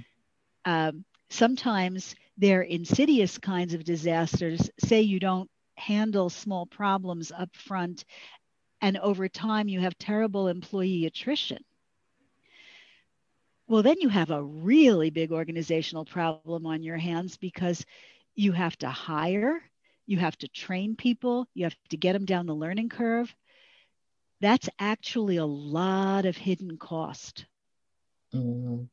Um, 0.65 1.05
sometimes 1.31 2.15
they're 2.39 2.63
insidious 2.63 3.39
kinds 3.39 3.75
of 3.75 3.85
disasters. 3.85 4.71
Say 4.79 5.03
you 5.03 5.21
don't 5.21 5.51
handle 5.77 6.31
small 6.31 6.67
problems 6.67 7.33
up 7.33 7.55
front 7.57 8.05
and 8.85 8.99
over 8.99 9.31
time 9.31 9.67
you 9.67 9.81
have 9.81 9.97
terrible 9.97 10.47
employee 10.47 11.07
attrition. 11.07 11.65
Well, 13.67 13.83
then 13.83 13.97
you 13.99 14.11
have 14.11 14.31
a 14.31 14.45
really 14.45 15.09
big 15.09 15.33
organizational 15.33 16.05
problem 16.05 16.67
on 16.67 16.83
your 16.83 16.99
hands 16.99 17.39
because 17.39 17.83
you 18.35 18.53
have 18.53 18.77
to 18.81 18.89
hire, 18.91 19.63
you 20.05 20.19
have 20.19 20.37
to 20.37 20.49
train 20.49 20.97
people, 20.97 21.49
you 21.55 21.65
have 21.65 21.75
to 21.89 21.97
get 21.97 22.13
them 22.13 22.27
down 22.27 22.45
the 22.45 22.55
learning 22.55 22.91
curve. 22.91 23.35
That's 24.43 24.69
actually 24.79 25.39
a 25.39 25.47
lot 25.47 26.27
of 26.27 26.37
hidden 26.37 26.77
cost. 26.77 27.47
Mm. 28.35 28.89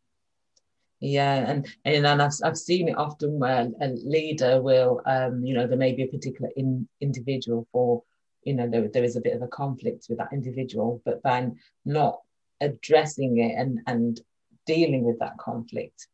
Yeah, 1.02 1.34
and 1.34 1.68
and, 1.84 2.06
and 2.06 2.22
I've, 2.22 2.32
I've 2.46 2.58
seen 2.58 2.88
it 2.88 2.98
often 2.98 3.40
where 3.40 3.70
a 3.82 3.88
leader 3.90 4.62
will, 4.62 5.02
um, 5.06 5.44
you 5.44 5.54
know, 5.54 5.68
there 5.68 5.78
may 5.78 5.94
be 5.94 6.04
a 6.04 6.08
particular 6.08 6.50
in, 6.56 6.88
individual 7.02 7.68
for 7.74 8.04
you 8.44 8.54
know 8.54 8.70
there, 8.70 8.88
there 8.88 9.04
is 9.04 9.16
a 9.16 9.22
bit 9.22 9.36
of 9.36 9.42
a 9.42 9.48
conflict 9.48 10.08
with 10.10 10.18
that 10.18 10.34
individual 10.34 11.02
but 11.06 11.22
by 11.22 11.50
not 11.86 12.20
addressing 12.60 13.38
it 13.38 13.56
and 13.58 13.80
and 13.88 14.22
dealing 14.66 15.04
with 15.04 15.20
that 15.20 15.38
conflict 15.38 16.08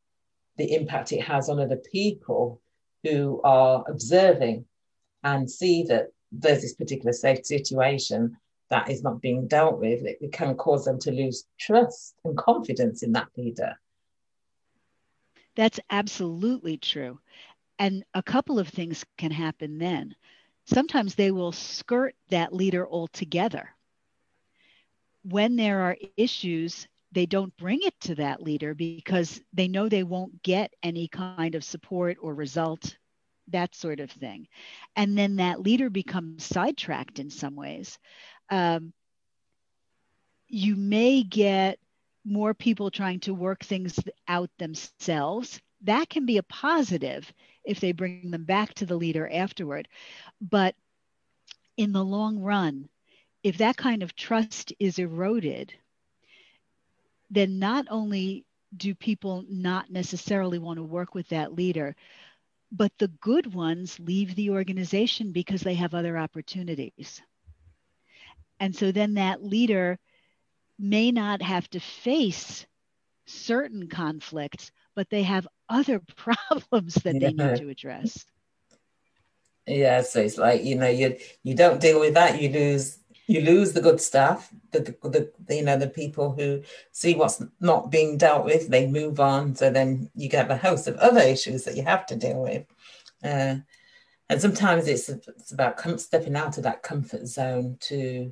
the 0.58 0.74
impact 0.74 1.12
it 1.12 1.22
has 1.22 1.50
on 1.50 1.60
other 1.60 1.78
people 1.92 2.62
who 3.04 3.42
are 3.44 3.84
observing 3.88 4.66
and 5.24 5.50
see 5.50 5.84
that 5.84 6.08
there's 6.32 6.62
this 6.62 6.74
particular 6.74 7.14
safe 7.14 7.46
situation 7.46 8.38
that 8.70 8.90
is 8.90 9.04
not 9.04 9.22
being 9.22 9.48
dealt 9.48 9.80
with 9.80 10.04
it, 10.06 10.18
it 10.22 10.32
can 10.34 10.56
cause 10.56 10.86
them 10.86 11.00
to 11.00 11.12
lose 11.12 11.46
trust 11.58 12.16
and 12.26 12.38
confidence 12.38 13.02
in 13.02 13.14
that 13.14 13.28
leader. 13.38 13.74
That's 15.56 15.80
absolutely 15.90 16.78
true. 16.78 17.20
And 17.80 18.04
a 18.14 18.22
couple 18.22 18.60
of 18.60 18.68
things 18.68 19.06
can 19.18 19.32
happen 19.32 19.78
then 19.78 20.16
sometimes 20.68 21.16
they 21.16 21.32
will 21.32 21.52
skirt 21.52 22.16
that 22.30 22.54
leader 22.54 22.88
altogether. 22.88 23.70
When 25.24 25.56
there 25.56 25.82
are 25.82 25.98
issues, 26.16 26.88
they 27.12 27.26
don't 27.26 27.56
bring 27.58 27.80
it 27.82 28.00
to 28.02 28.16
that 28.16 28.42
leader 28.42 28.76
because 28.76 29.42
they 29.54 29.68
know 29.68 29.90
they 29.90 30.04
won't 30.04 30.44
get 30.44 30.74
any 30.84 31.08
kind 31.08 31.56
of 31.56 31.64
support 31.64 32.18
or 32.22 32.34
result, 32.34 32.98
that 33.50 33.74
sort 33.76 34.00
of 34.00 34.12
thing. 34.12 34.48
And 34.96 35.18
then 35.18 35.38
that 35.38 35.62
leader 35.62 35.90
becomes 35.90 36.44
sidetracked 36.44 37.20
in 37.20 37.30
some 37.30 37.56
ways. 37.56 37.98
Um, 38.50 38.94
you 40.48 40.76
may 40.76 41.24
get 41.24 41.80
more 42.26 42.54
people 42.54 42.92
trying 42.92 43.22
to 43.22 43.34
work 43.34 43.64
things 43.64 43.98
out 44.28 44.50
themselves. 44.60 45.62
That 45.82 46.10
can 46.10 46.26
be 46.26 46.38
a 46.38 46.44
positive 46.44 47.32
if 47.64 47.80
they 47.80 47.92
bring 47.92 48.32
them 48.32 48.46
back 48.46 48.74
to 48.76 48.86
the 48.86 48.96
leader 48.96 49.30
afterward. 49.32 49.88
But 50.42 50.76
in 51.78 51.92
the 51.92 52.04
long 52.04 52.40
run, 52.40 52.90
if 53.44 53.58
that 53.60 53.78
kind 53.78 54.04
of 54.04 54.16
trust 54.16 54.74
is 54.80 55.00
eroded, 55.00 55.74
then 57.30 57.60
not 57.60 57.86
only 57.90 58.46
do 58.76 58.96
people 58.96 59.46
not 59.50 59.90
necessarily 59.90 60.60
want 60.60 60.78
to 60.78 60.84
work 60.84 61.14
with 61.14 61.30
that 61.30 61.54
leader, 61.54 61.96
but 62.72 62.92
the 62.98 63.08
good 63.08 63.54
ones 63.54 64.00
leave 64.00 64.36
the 64.36 64.50
organization 64.50 65.32
because 65.32 65.62
they 65.62 65.76
have 65.76 65.94
other 65.94 66.18
opportunities. 66.18 67.22
And 68.60 68.76
so 68.76 68.92
then 68.92 69.14
that 69.14 69.44
leader 69.44 70.00
may 70.80 71.12
not 71.12 71.42
have 71.42 71.70
to 71.70 71.80
face 71.80 72.66
certain 73.26 73.88
conflicts, 73.88 74.72
but 74.98 75.12
they 75.12 75.22
have 75.22 75.48
other 75.70 76.02
problems 76.18 76.96
that 76.96 77.14
yeah. 77.14 77.30
they 77.30 77.34
need 77.34 77.58
to 77.58 77.70
address. 77.70 78.26
Yeah, 79.68 80.02
so 80.02 80.22
it's 80.22 80.38
like 80.38 80.64
you 80.64 80.76
know 80.76 80.90
you 80.90 81.18
you 81.44 81.56
don't 81.56 81.80
deal 81.80 82.00
with 82.00 82.16
that, 82.16 82.42
you 82.42 82.50
lose 82.50 83.00
you 83.28 83.42
lose 83.42 83.74
the 83.74 83.82
good 83.82 84.00
stuff, 84.00 84.50
the, 84.72 84.80
the, 84.80 85.32
the 85.46 85.56
you 85.56 85.64
know 85.64 85.78
the 85.78 85.90
people 85.90 86.32
who 86.32 86.64
see 86.92 87.14
what's 87.16 87.44
not 87.60 87.92
being 87.92 88.18
dealt 88.18 88.46
with, 88.46 88.70
they 88.70 88.88
move 88.88 89.20
on. 89.20 89.56
So 89.56 89.70
then 89.70 90.10
you 90.16 90.30
get 90.30 90.50
a 90.50 90.58
host 90.58 90.88
of 90.88 90.96
other 90.98 91.22
issues 91.22 91.66
that 91.66 91.76
you 91.76 91.84
have 91.84 92.06
to 92.08 92.16
deal 92.16 92.42
with, 92.42 92.66
uh, 93.24 93.58
and 94.30 94.42
sometimes 94.42 94.88
it's 94.88 95.10
it's 95.10 95.52
about 95.52 95.78
com- 95.78 95.98
stepping 95.98 96.38
out 96.38 96.58
of 96.58 96.64
that 96.64 96.82
comfort 96.82 97.28
zone 97.28 97.78
to 97.82 98.32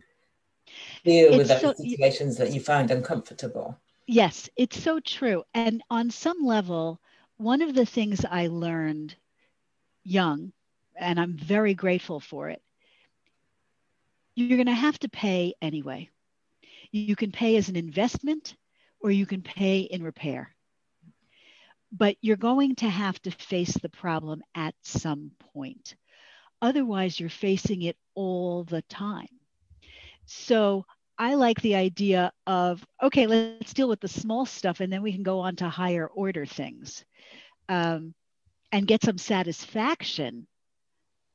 deal 1.04 1.28
it's 1.28 1.38
with 1.38 1.47
those 1.49 1.62
so, 1.62 1.73
situations 1.73 2.38
that 2.38 2.54
you 2.54 2.62
find 2.62 2.89
uncomfortable. 2.89 3.78
Yes, 4.07 4.49
it's 4.55 4.81
so 4.81 4.99
true. 4.99 5.43
And 5.53 5.83
on 5.89 6.09
some 6.11 6.43
level, 6.43 6.99
one 7.37 7.61
of 7.61 7.73
the 7.73 7.85
things 7.85 8.25
I 8.25 8.47
learned 8.47 9.15
young 10.03 10.53
and 10.95 11.19
I'm 11.19 11.37
very 11.37 11.73
grateful 11.73 12.19
for 12.19 12.49
it. 12.49 12.61
You're 14.35 14.57
going 14.57 14.67
to 14.67 14.73
have 14.73 14.99
to 14.99 15.09
pay 15.09 15.53
anyway. 15.61 16.09
You 16.91 17.15
can 17.15 17.31
pay 17.31 17.57
as 17.57 17.69
an 17.69 17.75
investment 17.75 18.55
or 18.99 19.11
you 19.11 19.25
can 19.25 19.41
pay 19.41 19.81
in 19.81 20.03
repair. 20.03 20.55
But 21.91 22.17
you're 22.21 22.37
going 22.37 22.75
to 22.77 22.89
have 22.89 23.21
to 23.23 23.31
face 23.31 23.73
the 23.73 23.89
problem 23.89 24.41
at 24.53 24.75
some 24.81 25.31
point. 25.53 25.95
Otherwise, 26.61 27.19
you're 27.19 27.29
facing 27.29 27.83
it 27.83 27.97
all 28.15 28.63
the 28.63 28.81
time. 28.83 29.29
So 30.25 30.85
I 31.17 31.36
like 31.36 31.62
the 31.62 31.75
idea 31.75 32.32
of 32.45 32.86
okay, 33.01 33.28
let's 33.28 33.73
deal 33.73 33.88
with 33.88 34.01
the 34.01 34.08
small 34.08 34.45
stuff 34.45 34.80
and 34.80 34.91
then 34.91 35.01
we 35.01 35.13
can 35.13 35.23
go 35.23 35.39
on 35.39 35.56
to 35.58 35.69
higher 35.69 36.08
order 36.08 36.45
things 36.45 37.06
um, 37.69 38.13
and 38.71 38.88
get 38.88 39.04
some 39.04 39.17
satisfaction 39.17 40.47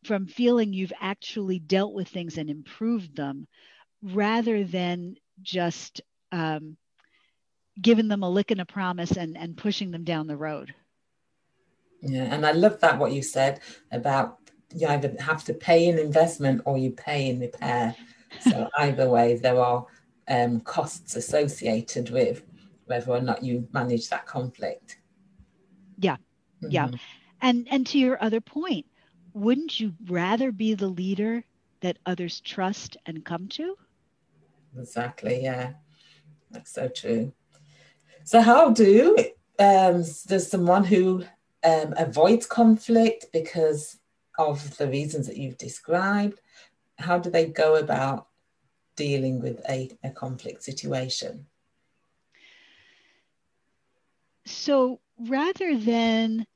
from 0.04 0.26
feeling 0.26 0.72
you've 0.72 0.92
actually 1.00 1.58
dealt 1.58 1.92
with 1.92 2.08
things 2.08 2.38
and 2.38 2.50
improved 2.50 3.16
them 3.16 3.46
rather 4.02 4.64
than 4.64 5.16
just 5.42 6.00
um, 6.32 6.76
giving 7.80 8.08
them 8.08 8.22
a 8.22 8.30
lick 8.30 8.50
and 8.50 8.60
a 8.60 8.66
promise 8.66 9.12
and, 9.12 9.36
and 9.36 9.56
pushing 9.56 9.90
them 9.90 10.04
down 10.04 10.26
the 10.26 10.36
road. 10.36 10.74
Yeah, 12.02 12.24
and 12.24 12.46
I 12.46 12.52
love 12.52 12.80
that 12.80 12.98
what 12.98 13.12
you 13.12 13.22
said 13.22 13.60
about 13.92 14.38
you 14.74 14.86
either 14.86 15.14
have 15.20 15.44
to 15.44 15.54
pay 15.54 15.88
in 15.88 15.98
investment 15.98 16.62
or 16.64 16.78
you 16.78 16.92
pay 16.92 17.28
in 17.28 17.40
repair. 17.40 17.94
So 18.40 18.68
either 18.78 19.08
way, 19.08 19.36
there 19.36 19.58
are 19.60 19.86
um, 20.28 20.60
costs 20.60 21.16
associated 21.16 22.10
with 22.10 22.42
whether 22.86 23.10
or 23.10 23.20
not 23.20 23.42
you 23.42 23.66
manage 23.72 24.08
that 24.08 24.26
conflict. 24.26 24.98
Yeah, 25.98 26.16
mm-hmm. 26.62 26.70
yeah, 26.70 26.88
and 27.40 27.66
and 27.70 27.86
to 27.88 27.98
your 27.98 28.22
other 28.22 28.40
point, 28.40 28.86
wouldn't 29.34 29.80
you 29.80 29.94
rather 30.06 30.52
be 30.52 30.74
the 30.74 30.88
leader 30.88 31.44
that 31.80 31.98
others 32.06 32.40
trust 32.40 32.96
and 33.06 33.24
come 33.24 33.48
to? 33.48 33.76
Exactly, 34.78 35.42
yeah. 35.42 35.72
That's 36.50 36.72
so 36.72 36.88
true. 36.88 37.32
So, 38.24 38.40
how 38.40 38.70
do 38.70 39.16
um, 39.58 40.04
there's 40.26 40.48
someone 40.48 40.84
who 40.84 41.24
um, 41.64 41.94
avoids 41.96 42.46
conflict 42.46 43.26
because 43.32 43.98
of 44.38 44.76
the 44.76 44.88
reasons 44.88 45.26
that 45.26 45.36
you've 45.36 45.58
described? 45.58 46.40
How 47.00 47.18
do 47.18 47.30
they 47.30 47.46
go 47.46 47.76
about 47.76 48.28
dealing 48.96 49.40
with 49.40 49.60
a, 49.68 49.90
a 50.04 50.10
conflict 50.10 50.62
situation? 50.62 51.46
So, 54.46 55.00
rather 55.18 55.76
than 55.76 56.46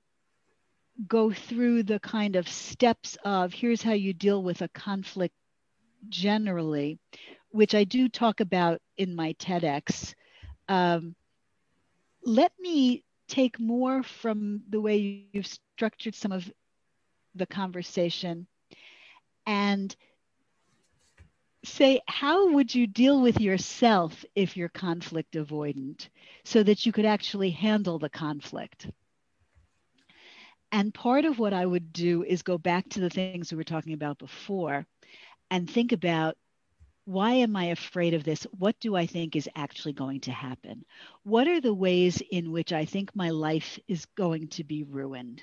go 1.08 1.32
through 1.32 1.82
the 1.82 2.00
kind 2.00 2.36
of 2.36 2.48
steps 2.48 3.16
of 3.24 3.52
here's 3.52 3.82
how 3.82 3.92
you 3.92 4.12
deal 4.12 4.42
with 4.42 4.62
a 4.62 4.68
conflict 4.68 5.34
generally 6.08 6.98
which 7.54 7.74
I 7.74 7.84
do 7.84 8.08
talk 8.08 8.40
about 8.40 8.80
in 8.96 9.14
my 9.14 9.32
TEDx, 9.34 10.14
um, 10.68 11.14
let 12.24 12.50
me 12.58 13.04
take 13.28 13.60
more 13.60 14.02
from 14.02 14.62
the 14.68 14.80
way 14.80 15.28
you've 15.30 15.46
structured 15.46 16.16
some 16.16 16.32
of 16.32 16.52
the 17.36 17.46
conversation 17.46 18.48
and 19.46 19.94
say, 21.64 22.00
how 22.06 22.52
would 22.52 22.74
you 22.74 22.86
deal 22.86 23.20
with 23.20 23.40
yourself 23.40 24.24
if 24.34 24.56
you're 24.56 24.68
conflict 24.68 25.34
avoidant 25.34 26.08
so 26.44 26.62
that 26.62 26.86
you 26.86 26.92
could 26.92 27.06
actually 27.06 27.50
handle 27.50 27.98
the 27.98 28.10
conflict? 28.10 28.88
And 30.72 30.94
part 30.94 31.24
of 31.24 31.38
what 31.38 31.52
I 31.52 31.64
would 31.64 31.92
do 31.92 32.24
is 32.24 32.42
go 32.42 32.58
back 32.58 32.88
to 32.90 33.00
the 33.00 33.10
things 33.10 33.38
we 33.38 33.44
were 33.44 33.52
talking 33.52 33.80
about 33.80 34.04
before 34.04 34.74
and 35.38 35.70
think 35.70 35.92
about 35.92 36.36
why 37.04 37.32
am 37.34 37.56
I 37.56 37.66
afraid 37.66 38.14
of 38.14 38.24
this? 38.24 38.44
What 38.58 38.78
do 38.80 38.96
I 38.96 39.06
think 39.06 39.36
is 39.36 39.48
actually 39.54 39.92
going 39.92 40.20
to 40.20 40.32
happen? 40.32 40.84
What 41.22 41.48
are 41.48 41.60
the 41.60 41.74
ways 41.74 42.22
in 42.30 42.50
which 42.50 42.72
I 42.72 42.84
think 42.84 43.14
my 43.14 43.30
life 43.30 43.78
is 43.88 44.06
going 44.16 44.48
to 44.48 44.64
be 44.64 44.84
ruined? 44.84 45.42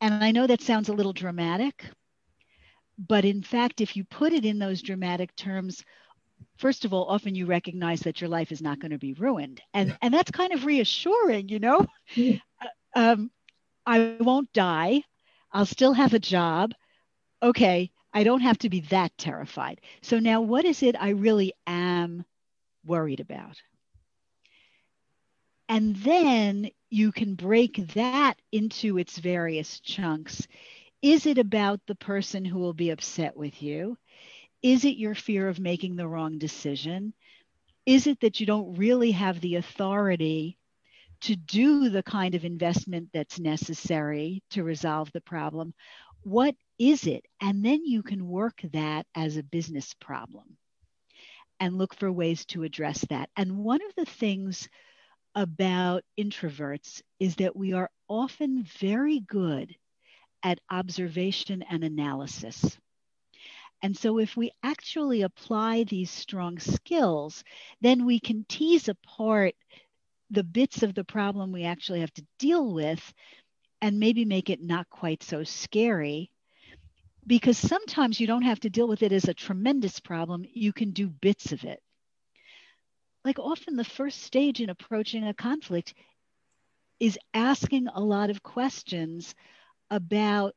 And 0.00 0.14
I 0.14 0.32
know 0.32 0.46
that 0.46 0.62
sounds 0.62 0.88
a 0.88 0.92
little 0.92 1.12
dramatic, 1.12 1.86
but 3.08 3.24
in 3.24 3.42
fact, 3.42 3.80
if 3.80 3.96
you 3.96 4.04
put 4.04 4.32
it 4.32 4.44
in 4.44 4.58
those 4.58 4.82
dramatic 4.82 5.34
terms, 5.34 5.82
first 6.58 6.84
of 6.84 6.92
all, 6.92 7.06
often 7.06 7.34
you 7.34 7.46
recognize 7.46 8.00
that 8.00 8.20
your 8.20 8.28
life 8.28 8.52
is 8.52 8.60
not 8.60 8.78
going 8.78 8.90
to 8.90 8.98
be 8.98 9.14
ruined. 9.14 9.60
And, 9.72 9.96
and 10.02 10.12
that's 10.12 10.30
kind 10.30 10.52
of 10.52 10.66
reassuring, 10.66 11.48
you 11.48 11.58
know? 11.58 11.86
Yeah. 12.14 12.36
Uh, 12.60 12.98
um, 12.98 13.30
I 13.86 14.16
won't 14.20 14.52
die. 14.52 15.02
I'll 15.52 15.66
still 15.66 15.94
have 15.94 16.12
a 16.12 16.18
job. 16.18 16.72
Okay, 17.42 17.90
I 18.12 18.24
don't 18.24 18.42
have 18.42 18.58
to 18.58 18.68
be 18.68 18.80
that 18.90 19.16
terrified. 19.16 19.80
So 20.02 20.18
now, 20.18 20.42
what 20.42 20.64
is 20.64 20.82
it 20.82 20.94
I 21.00 21.10
really 21.10 21.54
am 21.66 22.24
worried 22.84 23.20
about? 23.20 23.56
And 25.68 25.96
then 25.96 26.70
you 26.90 27.12
can 27.12 27.34
break 27.34 27.76
that 27.94 28.34
into 28.52 28.98
its 28.98 29.18
various 29.18 29.80
chunks. 29.80 30.46
Is 31.02 31.24
it 31.24 31.38
about 31.38 31.80
the 31.86 31.94
person 31.94 32.44
who 32.44 32.58
will 32.58 32.74
be 32.74 32.90
upset 32.90 33.36
with 33.36 33.62
you? 33.62 33.96
Is 34.62 34.84
it 34.84 34.98
your 34.98 35.14
fear 35.14 35.48
of 35.48 35.58
making 35.58 35.96
the 35.96 36.06
wrong 36.06 36.38
decision? 36.38 37.14
Is 37.86 38.06
it 38.06 38.20
that 38.20 38.40
you 38.40 38.46
don't 38.46 38.76
really 38.76 39.12
have 39.12 39.40
the 39.40 39.56
authority 39.56 40.58
to 41.22 41.36
do 41.36 41.88
the 41.88 42.02
kind 42.02 42.34
of 42.34 42.44
investment 42.44 43.08
that's 43.12 43.38
necessary 43.38 44.42
to 44.50 44.62
resolve 44.62 45.10
the 45.12 45.22
problem? 45.22 45.72
What 46.22 46.54
is 46.78 47.06
it? 47.06 47.24
And 47.40 47.64
then 47.64 47.84
you 47.84 48.02
can 48.02 48.28
work 48.28 48.60
that 48.72 49.06
as 49.14 49.38
a 49.38 49.42
business 49.42 49.94
problem 50.00 50.58
and 51.58 51.78
look 51.78 51.94
for 51.94 52.12
ways 52.12 52.44
to 52.46 52.62
address 52.62 53.04
that. 53.08 53.30
And 53.36 53.58
one 53.58 53.80
of 53.82 53.94
the 53.96 54.10
things 54.10 54.68
about 55.34 56.04
introverts 56.18 57.02
is 57.18 57.36
that 57.36 57.56
we 57.56 57.72
are 57.72 57.90
often 58.08 58.64
very 58.78 59.20
good 59.20 59.74
at 60.42 60.60
observation 60.70 61.62
and 61.62 61.84
analysis. 61.84 62.78
And 63.82 63.96
so, 63.96 64.18
if 64.18 64.36
we 64.36 64.50
actually 64.62 65.22
apply 65.22 65.84
these 65.84 66.10
strong 66.10 66.58
skills, 66.58 67.44
then 67.80 68.04
we 68.04 68.20
can 68.20 68.44
tease 68.48 68.88
apart 68.88 69.54
the 70.30 70.44
bits 70.44 70.82
of 70.82 70.94
the 70.94 71.04
problem 71.04 71.50
we 71.50 71.64
actually 71.64 72.00
have 72.00 72.12
to 72.14 72.26
deal 72.38 72.72
with 72.72 73.12
and 73.80 73.98
maybe 73.98 74.24
make 74.24 74.50
it 74.50 74.62
not 74.62 74.88
quite 74.90 75.22
so 75.22 75.42
scary 75.44 76.30
because 77.26 77.58
sometimes 77.58 78.18
you 78.18 78.26
don't 78.26 78.42
have 78.42 78.60
to 78.60 78.70
deal 78.70 78.88
with 78.88 79.02
it 79.02 79.12
as 79.12 79.28
a 79.28 79.34
tremendous 79.34 80.00
problem, 80.00 80.44
you 80.52 80.72
can 80.72 80.90
do 80.90 81.08
bits 81.08 81.52
of 81.52 81.64
it. 81.64 81.80
Like 83.24 83.38
often, 83.38 83.76
the 83.76 83.84
first 83.84 84.22
stage 84.22 84.60
in 84.60 84.70
approaching 84.70 85.26
a 85.26 85.34
conflict 85.34 85.94
is 86.98 87.18
asking 87.34 87.88
a 87.88 88.00
lot 88.00 88.30
of 88.30 88.42
questions 88.42 89.34
about 89.90 90.54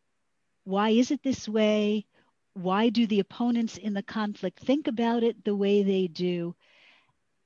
why 0.64 0.90
is 0.90 1.12
it 1.12 1.24
this 1.24 1.48
way? 1.48 2.06
Why 2.54 2.90
do 2.90 3.08
the 3.08 3.20
opponents 3.20 3.78
in 3.78 3.94
the 3.94 4.04
conflict 4.04 4.60
think 4.60 4.88
about 4.88 5.24
it 5.24 5.44
the 5.44 5.56
way 5.56 5.84
they 5.84 6.08
do? 6.08 6.56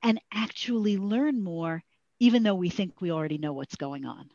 And 0.02 0.20
actually 0.32 0.96
learn 0.96 1.42
more, 1.42 1.82
even 2.20 2.42
though 2.42 2.54
we 2.54 2.68
think 2.68 3.00
we 3.00 3.10
already 3.10 3.38
know 3.38 3.52
what's 3.52 3.76
going 3.76 4.04
on. 4.04 4.30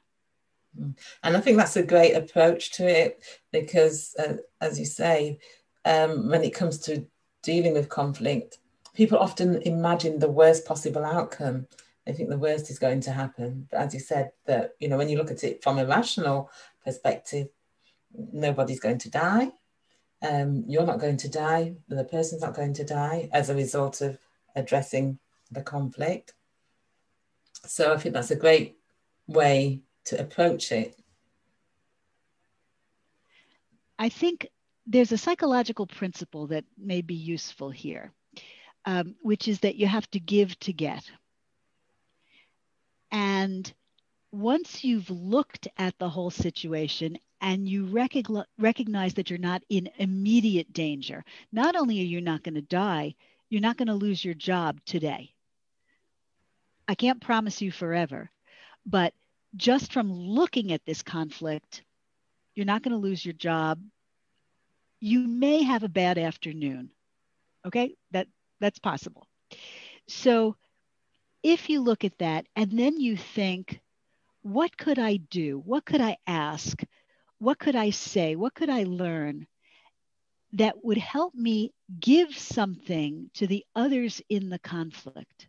Mm. 0.77 0.97
And 1.23 1.37
I 1.37 1.41
think 1.41 1.57
that's 1.57 1.77
a 1.77 1.83
great 1.83 2.13
approach 2.13 2.71
to 2.73 2.87
it 2.87 3.23
because, 3.51 4.15
uh, 4.19 4.37
as 4.59 4.79
you 4.79 4.85
say, 4.85 5.39
um, 5.85 6.29
when 6.29 6.43
it 6.43 6.53
comes 6.53 6.79
to 6.79 7.05
dealing 7.43 7.73
with 7.73 7.89
conflict, 7.89 8.57
people 8.93 9.17
often 9.17 9.61
imagine 9.63 10.19
the 10.19 10.29
worst 10.29 10.65
possible 10.65 11.05
outcome. 11.05 11.67
They 12.05 12.13
think 12.13 12.29
the 12.29 12.37
worst 12.37 12.69
is 12.69 12.79
going 12.79 13.01
to 13.01 13.11
happen. 13.11 13.67
But 13.71 13.79
as 13.79 13.93
you 13.93 13.99
said, 13.99 14.31
that 14.45 14.71
you 14.79 14.87
know, 14.87 14.97
when 14.97 15.09
you 15.09 15.17
look 15.17 15.31
at 15.31 15.43
it 15.43 15.63
from 15.63 15.77
a 15.77 15.85
rational 15.85 16.49
perspective, 16.83 17.47
nobody's 18.31 18.79
going 18.79 18.99
to 18.99 19.09
die. 19.09 19.51
Um, 20.21 20.63
you're 20.67 20.85
not 20.85 20.99
going 20.99 21.17
to 21.17 21.29
die. 21.29 21.75
The 21.87 22.05
person's 22.05 22.41
not 22.41 22.55
going 22.55 22.73
to 22.75 22.85
die 22.85 23.29
as 23.33 23.49
a 23.49 23.55
result 23.55 24.01
of 24.01 24.17
addressing 24.55 25.19
the 25.51 25.61
conflict. 25.61 26.33
So 27.65 27.93
I 27.93 27.97
think 27.97 28.13
that's 28.13 28.31
a 28.31 28.35
great 28.35 28.77
way 29.27 29.83
to 30.05 30.19
approach 30.19 30.71
it? 30.71 30.95
I 33.97 34.09
think 34.09 34.47
there's 34.85 35.11
a 35.11 35.17
psychological 35.17 35.87
principle 35.87 36.47
that 36.47 36.65
may 36.77 37.01
be 37.01 37.15
useful 37.15 37.69
here, 37.69 38.11
um, 38.85 39.15
which 39.21 39.47
is 39.47 39.61
that 39.61 39.75
you 39.75 39.87
have 39.87 40.09
to 40.11 40.19
give 40.19 40.59
to 40.61 40.73
get. 40.73 41.09
And 43.11 43.71
once 44.33 44.83
you've 44.83 45.11
looked 45.11 45.67
at 45.77 45.97
the 45.99 46.09
whole 46.09 46.31
situation 46.31 47.19
and 47.39 47.69
you 47.69 47.85
recognize, 47.85 48.47
recognize 48.57 49.13
that 49.13 49.29
you're 49.29 49.37
not 49.37 49.61
in 49.69 49.87
immediate 49.99 50.73
danger, 50.73 51.23
not 51.51 51.75
only 51.75 51.99
are 51.99 52.05
you 52.05 52.19
not 52.19 52.41
going 52.41 52.55
to 52.55 52.61
die, 52.61 53.13
you're 53.49 53.61
not 53.61 53.77
going 53.77 53.87
to 53.87 53.93
lose 53.93 54.25
your 54.25 54.33
job 54.33 54.79
today. 54.85 55.31
I 56.87 56.95
can't 56.95 57.21
promise 57.21 57.61
you 57.61 57.71
forever, 57.71 58.31
but 58.87 59.13
just 59.55 59.93
from 59.93 60.11
looking 60.11 60.71
at 60.71 60.83
this 60.83 61.03
conflict, 61.03 61.83
you're 62.55 62.65
not 62.65 62.81
going 62.81 62.93
to 62.93 62.97
lose 62.97 63.23
your 63.23 63.33
job. 63.33 63.79
You 64.99 65.19
may 65.19 65.61
have 65.61 65.83
a 65.83 65.89
bad 65.89 66.17
afternoon. 66.17 66.89
Okay? 67.67 67.95
That 68.11 68.27
that's 68.59 68.79
possible. 68.79 69.27
So 70.07 70.55
if 71.43 71.69
you 71.69 71.81
look 71.81 72.03
at 72.03 72.17
that 72.17 72.47
and 72.55 72.71
then 72.71 72.99
you 72.99 73.15
think, 73.15 73.79
what 74.43 74.77
could 74.77 74.99
I 74.99 75.17
do? 75.17 75.61
What 75.65 75.85
could 75.85 76.01
I 76.01 76.17
ask? 76.27 76.81
What 77.39 77.59
could 77.59 77.75
I 77.75 77.89
say? 77.89 78.35
What 78.35 78.53
could 78.53 78.69
I 78.69 78.83
learn 78.83 79.47
that 80.53 80.83
would 80.83 80.97
help 80.97 81.33
me 81.33 81.73
give 81.99 82.37
something 82.37 83.29
to 83.33 83.47
the 83.47 83.65
others 83.75 84.21
in 84.29 84.49
the 84.49 84.59
conflict 84.59 85.47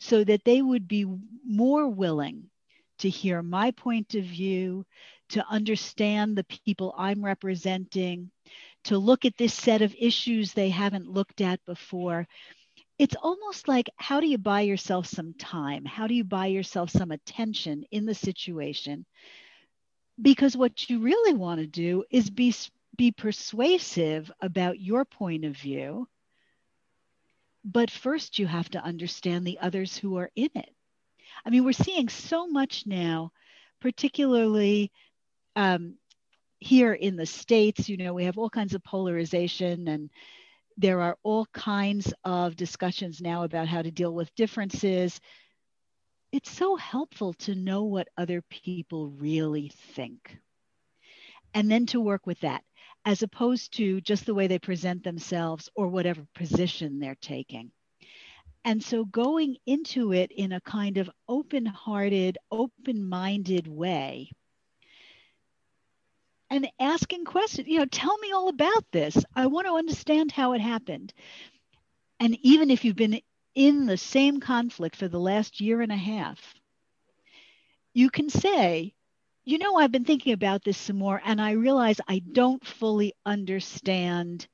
so 0.00 0.24
that 0.24 0.44
they 0.44 0.62
would 0.62 0.88
be 0.88 1.06
more 1.46 1.88
willing 1.88 2.44
to 2.98 3.08
hear 3.08 3.42
my 3.42 3.70
point 3.72 4.14
of 4.14 4.24
view, 4.24 4.84
to 5.30 5.44
understand 5.48 6.36
the 6.36 6.44
people 6.44 6.94
I'm 6.96 7.24
representing, 7.24 8.30
to 8.84 8.98
look 8.98 9.24
at 9.24 9.36
this 9.36 9.54
set 9.54 9.82
of 9.82 9.94
issues 9.98 10.52
they 10.52 10.70
haven't 10.70 11.10
looked 11.10 11.40
at 11.40 11.64
before. 11.64 12.26
It's 12.98 13.16
almost 13.16 13.68
like 13.68 13.90
how 13.96 14.20
do 14.20 14.26
you 14.26 14.38
buy 14.38 14.62
yourself 14.62 15.06
some 15.06 15.34
time? 15.34 15.84
How 15.84 16.06
do 16.06 16.14
you 16.14 16.24
buy 16.24 16.46
yourself 16.46 16.90
some 16.90 17.10
attention 17.10 17.84
in 17.90 18.06
the 18.06 18.14
situation? 18.14 19.06
Because 20.20 20.56
what 20.56 20.88
you 20.88 21.00
really 21.00 21.34
want 21.34 21.60
to 21.60 21.66
do 21.66 22.04
is 22.10 22.30
be, 22.30 22.54
be 22.96 23.10
persuasive 23.10 24.30
about 24.40 24.80
your 24.80 25.04
point 25.04 25.44
of 25.44 25.56
view. 25.56 26.06
But 27.64 27.90
first, 27.90 28.38
you 28.38 28.46
have 28.46 28.68
to 28.70 28.82
understand 28.82 29.46
the 29.46 29.58
others 29.60 29.96
who 29.96 30.18
are 30.18 30.30
in 30.36 30.50
it. 30.54 30.70
I 31.44 31.50
mean, 31.50 31.64
we're 31.64 31.72
seeing 31.72 32.08
so 32.08 32.46
much 32.46 32.86
now, 32.86 33.32
particularly 33.80 34.92
um, 35.56 35.94
here 36.58 36.92
in 36.92 37.16
the 37.16 37.26
States. 37.26 37.88
You 37.88 37.96
know, 37.96 38.14
we 38.14 38.24
have 38.24 38.38
all 38.38 38.50
kinds 38.50 38.74
of 38.74 38.84
polarization, 38.84 39.88
and 39.88 40.10
there 40.82 41.00
are 41.00 41.16
all 41.22 41.46
kinds 41.54 42.12
of 42.24 42.56
discussions 42.56 43.20
now 43.20 43.44
about 43.44 43.68
how 43.68 43.82
to 43.82 43.90
deal 43.92 44.12
with 44.12 44.34
differences. 44.34 45.20
It's 46.32 46.50
so 46.50 46.74
helpful 46.74 47.34
to 47.34 47.54
know 47.54 47.84
what 47.84 48.08
other 48.18 48.42
people 48.50 49.08
really 49.10 49.70
think 49.94 50.36
and 51.54 51.70
then 51.70 51.86
to 51.86 52.00
work 52.00 52.26
with 52.26 52.40
that 52.40 52.64
as 53.04 53.22
opposed 53.22 53.74
to 53.74 54.00
just 54.00 54.26
the 54.26 54.34
way 54.34 54.48
they 54.48 54.58
present 54.58 55.04
themselves 55.04 55.68
or 55.76 55.86
whatever 55.86 56.26
position 56.34 56.98
they're 56.98 57.16
taking. 57.20 57.70
And 58.64 58.82
so 58.82 59.04
going 59.04 59.58
into 59.66 60.12
it 60.12 60.32
in 60.32 60.50
a 60.50 60.60
kind 60.62 60.98
of 60.98 61.08
open 61.28 61.64
hearted, 61.64 62.38
open 62.50 63.08
minded 63.08 63.68
way 63.68 64.32
and 66.52 66.68
asking 66.78 67.24
questions, 67.24 67.66
you 67.66 67.78
know, 67.78 67.86
tell 67.86 68.16
me 68.18 68.30
all 68.30 68.48
about 68.50 68.84
this. 68.92 69.16
I 69.34 69.46
want 69.46 69.66
to 69.66 69.72
understand 69.72 70.30
how 70.30 70.52
it 70.52 70.60
happened. 70.60 71.14
And 72.20 72.36
even 72.42 72.70
if 72.70 72.84
you've 72.84 72.94
been 72.94 73.22
in 73.54 73.86
the 73.86 73.96
same 73.96 74.38
conflict 74.38 74.96
for 74.96 75.08
the 75.08 75.18
last 75.18 75.62
year 75.62 75.80
and 75.80 75.90
a 75.90 75.96
half, 75.96 76.38
you 77.94 78.10
can 78.10 78.28
say, 78.28 78.92
you 79.46 79.56
know, 79.56 79.76
I've 79.76 79.92
been 79.92 80.04
thinking 80.04 80.34
about 80.34 80.62
this 80.62 80.76
some 80.76 80.98
more, 80.98 81.22
and 81.24 81.40
I 81.40 81.52
realize 81.52 82.02
I 82.06 82.18
don't 82.18 82.64
fully 82.64 83.14
understand 83.24 84.46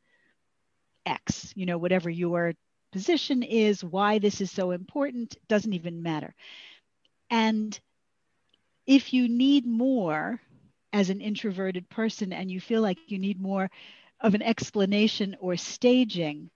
X, 1.04 1.52
you 1.56 1.66
know, 1.66 1.78
whatever 1.78 2.08
your 2.08 2.54
position 2.92 3.42
is, 3.42 3.82
why 3.82 4.20
this 4.20 4.40
is 4.40 4.52
so 4.52 4.70
important, 4.70 5.36
doesn't 5.48 5.74
even 5.74 6.04
matter. 6.04 6.32
And 7.28 7.78
if 8.86 9.12
you 9.12 9.28
need 9.28 9.66
more 9.66 10.40
as 10.92 11.10
an 11.10 11.20
introverted 11.20 11.88
person 11.88 12.32
and 12.32 12.50
you 12.50 12.60
feel 12.60 12.82
like 12.82 13.00
you 13.02 13.10
need 13.10 13.32
more 13.32 13.62
of 14.12 14.26
an 14.26 14.34
explanation 14.34 15.30
or 15.34 15.54
staging, 15.56 16.50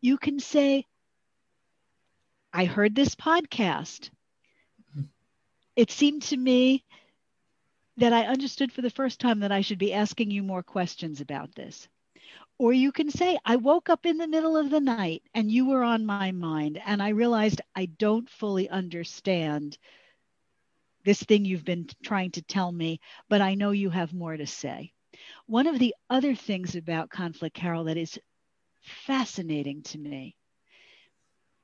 you 0.00 0.16
can 0.18 0.38
say, 0.38 0.86
I 2.52 2.64
heard 2.64 2.94
this 2.94 3.14
podcast. 3.14 4.10
It 5.76 5.90
seemed 5.90 6.22
to 6.22 6.36
me 6.36 6.84
that 7.96 8.12
I 8.12 8.26
understood 8.26 8.72
for 8.72 8.82
the 8.82 8.90
first 8.90 9.20
time 9.20 9.40
that 9.40 9.52
I 9.52 9.60
should 9.60 9.78
be 9.78 9.92
asking 9.92 10.30
you 10.30 10.42
more 10.42 10.62
questions 10.62 11.20
about 11.20 11.54
this. 11.54 11.88
Or 12.58 12.72
you 12.72 12.92
can 12.92 13.10
say, 13.10 13.38
I 13.44 13.56
woke 13.56 13.88
up 13.90 14.06
in 14.06 14.18
the 14.18 14.28
middle 14.28 14.56
of 14.56 14.70
the 14.70 14.80
night 14.80 15.22
and 15.34 15.50
you 15.50 15.66
were 15.66 15.82
on 15.82 16.06
my 16.06 16.26
mind, 16.26 16.78
and 16.84 17.02
I 17.02 17.08
realized 17.08 17.60
I 17.74 17.86
don't 17.86 18.28
fully 18.28 18.68
understand 18.68 19.78
this 21.04 21.22
thing 21.22 21.44
you've 21.44 21.64
been 21.64 21.88
trying 22.02 22.30
to 22.32 22.42
tell 22.42 22.70
me, 22.70 23.00
but 23.28 23.40
I 23.40 23.54
know 23.54 23.70
you 23.70 23.90
have 23.90 24.12
more 24.12 24.36
to 24.36 24.46
say. 24.46 24.92
One 25.46 25.66
of 25.66 25.78
the 25.78 25.94
other 26.08 26.34
things 26.34 26.74
about 26.74 27.10
conflict, 27.10 27.56
Carol, 27.56 27.84
that 27.84 27.96
is 27.96 28.18
fascinating 28.82 29.82
to 29.82 29.98
me 29.98 30.36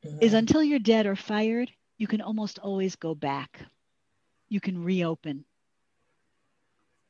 mm-hmm. 0.05 0.19
is 0.21 0.35
until 0.35 0.63
you're 0.63 0.79
dead 0.79 1.07
or 1.07 1.17
fired, 1.17 1.71
you 1.97 2.07
can 2.07 2.21
almost 2.21 2.59
always 2.59 2.97
go 2.97 3.15
back. 3.15 3.61
You 4.49 4.61
can 4.61 4.83
reopen. 4.83 5.45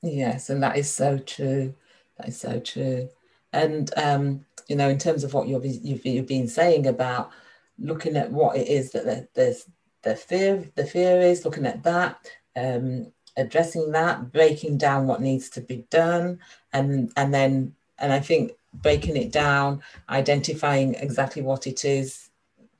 Yes, 0.02 0.50
and 0.50 0.62
that 0.62 0.76
is 0.76 0.90
so 0.90 1.18
true. 1.18 1.74
That 2.16 2.28
is 2.28 2.40
so 2.40 2.60
true. 2.60 3.08
And 3.52 3.90
um, 3.96 4.44
you 4.68 4.76
know, 4.76 4.88
in 4.88 4.98
terms 4.98 5.24
of 5.24 5.34
what 5.34 5.48
you've, 5.48 5.64
you've, 5.64 6.04
you've 6.04 6.26
been 6.26 6.48
saying 6.48 6.86
about 6.86 7.30
looking 7.78 8.16
at 8.16 8.30
what 8.30 8.56
it 8.56 8.68
is 8.68 8.92
that 8.92 9.28
there's 9.34 9.64
the 10.02 10.16
fear 10.16 10.70
the 10.74 10.84
fear 10.84 11.20
is, 11.20 11.44
looking 11.44 11.66
at 11.66 11.82
that, 11.82 12.18
um, 12.56 13.12
addressing 13.36 13.92
that, 13.92 14.32
breaking 14.32 14.78
down 14.78 15.06
what 15.06 15.20
needs 15.20 15.48
to 15.50 15.60
be 15.60 15.86
done, 15.90 16.40
and 16.72 17.12
and 17.16 17.32
then 17.32 17.74
and 17.98 18.12
I 18.12 18.20
think 18.20 18.52
breaking 18.74 19.16
it 19.16 19.32
down, 19.32 19.82
identifying 20.08 20.94
exactly 20.94 21.42
what 21.42 21.66
it 21.66 21.84
is 21.84 22.30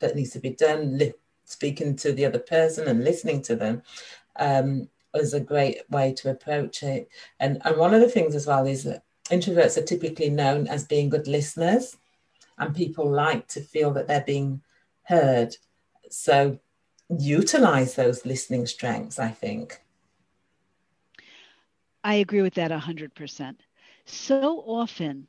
that 0.01 0.15
needs 0.15 0.31
to 0.31 0.39
be 0.39 0.51
done, 0.51 0.99
li- 0.99 1.15
speaking 1.45 1.97
to 1.97 2.13
the 2.13 2.25
other 2.25 2.39
person 2.39 2.87
and 2.89 3.05
listening 3.05 3.43
to 3.43 3.57
them. 3.57 3.83
Um, 4.37 4.89
is 5.15 5.35
a 5.35 5.41
great 5.41 5.79
way 5.91 6.13
to 6.13 6.31
approach 6.31 6.83
it. 6.83 7.09
And, 7.41 7.61
and 7.65 7.77
one 7.77 7.95
of 7.95 8.01
the 8.01 8.09
things 8.09 8.35
as 8.35 8.47
well 8.47 8.67
is 8.67 8.85
that 8.85 9.03
introverts 9.31 9.77
are 9.77 9.83
typically 9.83 10.31
known 10.31 10.69
as 10.69 10.87
being 10.87 11.09
good 11.09 11.27
listeners, 11.27 11.97
and 12.59 12.77
people 12.77 13.11
like 13.11 13.49
to 13.49 13.61
feel 13.61 13.91
that 13.93 14.07
they're 14.07 14.21
being 14.21 14.63
heard. 15.03 15.57
So 16.11 16.59
utilize 17.09 17.95
those 17.95 18.27
listening 18.27 18.67
strengths, 18.67 19.19
I 19.19 19.31
think. 19.31 19.81
I 22.05 22.15
agree 22.15 22.43
with 22.43 22.55
that 22.55 22.71
100%. 22.71 23.57
So 24.07 24.63
often, 24.67 25.27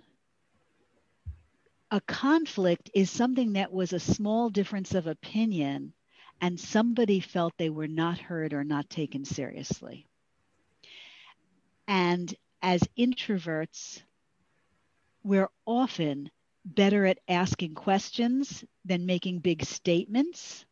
a 1.91 2.01
conflict 2.01 2.91
is 2.93 3.09
something 3.09 3.53
that 3.53 3.71
was 3.71 3.93
a 3.93 3.99
small 3.99 4.49
difference 4.49 4.93
of 4.93 5.07
opinion, 5.07 5.93
and 6.41 6.59
somebody 6.59 7.19
felt 7.19 7.53
they 7.57 7.69
were 7.69 7.87
not 7.87 8.19
heard 8.19 8.53
or 8.53 8.63
not 8.63 8.89
taken 8.89 9.25
seriously. 9.25 10.05
And 11.87 12.33
as 12.61 12.81
introverts, 12.97 14.01
we're 15.23 15.49
often 15.65 16.29
better 16.63 17.05
at 17.05 17.19
asking 17.27 17.73
questions 17.73 18.63
than 18.85 19.05
making 19.05 19.39
big 19.39 19.65
statements. 19.65 20.65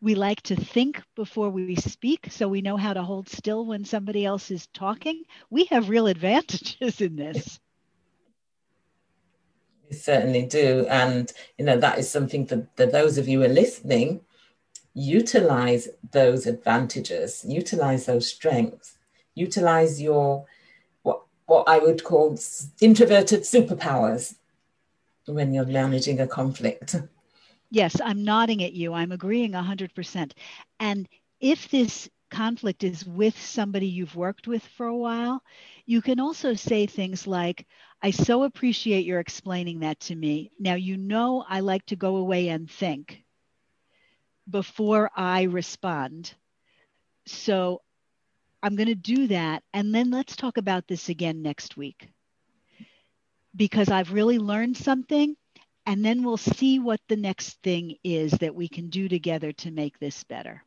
We 0.00 0.14
like 0.14 0.40
to 0.42 0.56
think 0.56 1.02
before 1.14 1.50
we 1.50 1.76
speak, 1.76 2.28
so 2.30 2.48
we 2.48 2.62
know 2.62 2.76
how 2.76 2.94
to 2.94 3.02
hold 3.02 3.28
still 3.28 3.66
when 3.66 3.84
somebody 3.84 4.24
else 4.24 4.50
is 4.50 4.66
talking. 4.72 5.24
We 5.50 5.64
have 5.66 5.88
real 5.88 6.06
advantages 6.06 7.00
in 7.00 7.16
this. 7.16 7.60
We 9.88 9.96
certainly 9.96 10.46
do. 10.46 10.86
And, 10.88 11.30
you 11.58 11.64
know, 11.64 11.78
that 11.78 11.98
is 11.98 12.10
something 12.10 12.46
that, 12.46 12.76
that 12.76 12.92
those 12.92 13.18
of 13.18 13.28
you 13.28 13.40
who 13.40 13.46
are 13.46 13.48
listening 13.48 14.20
utilize 14.94 15.88
those 16.12 16.46
advantages, 16.46 17.44
utilize 17.46 18.06
those 18.06 18.26
strengths 18.26 18.96
utilize 19.34 20.00
your 20.00 20.44
what 21.02 21.22
what 21.46 21.68
I 21.68 21.78
would 21.78 22.04
call 22.04 22.38
introverted 22.80 23.42
superpowers 23.42 24.34
when 25.26 25.54
you're 25.54 25.66
managing 25.66 26.20
a 26.20 26.26
conflict. 26.26 26.96
Yes, 27.70 28.00
I'm 28.00 28.22
nodding 28.24 28.62
at 28.62 28.74
you. 28.74 28.92
I'm 28.92 29.12
agreeing 29.12 29.52
100%. 29.52 30.34
And 30.78 31.08
if 31.40 31.68
this 31.68 32.08
conflict 32.30 32.84
is 32.84 33.04
with 33.06 33.40
somebody 33.40 33.86
you've 33.88 34.14
worked 34.14 34.46
with 34.46 34.64
for 34.66 34.86
a 34.86 34.96
while, 34.96 35.42
you 35.86 36.02
can 36.02 36.20
also 36.20 36.54
say 36.54 36.86
things 36.86 37.26
like, 37.26 37.66
I 38.02 38.10
so 38.10 38.42
appreciate 38.44 39.06
your 39.06 39.20
explaining 39.20 39.80
that 39.80 39.98
to 40.00 40.14
me. 40.14 40.52
Now, 40.58 40.74
you 40.74 40.96
know, 40.96 41.44
I 41.48 41.60
like 41.60 41.86
to 41.86 41.96
go 41.96 42.16
away 42.16 42.48
and 42.48 42.70
think 42.70 43.24
before 44.48 45.10
I 45.16 45.44
respond. 45.44 46.34
So 47.26 47.82
I'm 48.62 48.76
going 48.76 48.88
to 48.88 48.94
do 48.94 49.28
that. 49.28 49.62
And 49.74 49.94
then 49.94 50.10
let's 50.10 50.36
talk 50.36 50.56
about 50.58 50.88
this 50.88 51.08
again 51.08 51.42
next 51.42 51.76
week 51.76 52.08
because 53.54 53.88
I've 53.90 54.12
really 54.12 54.38
learned 54.38 54.76
something. 54.76 55.36
And 55.90 56.04
then 56.04 56.22
we'll 56.22 56.36
see 56.36 56.78
what 56.78 57.00
the 57.08 57.16
next 57.16 57.60
thing 57.64 57.96
is 58.04 58.30
that 58.34 58.54
we 58.54 58.68
can 58.68 58.90
do 58.90 59.08
together 59.08 59.50
to 59.54 59.72
make 59.72 59.98
this 59.98 60.22
better. 60.22 60.62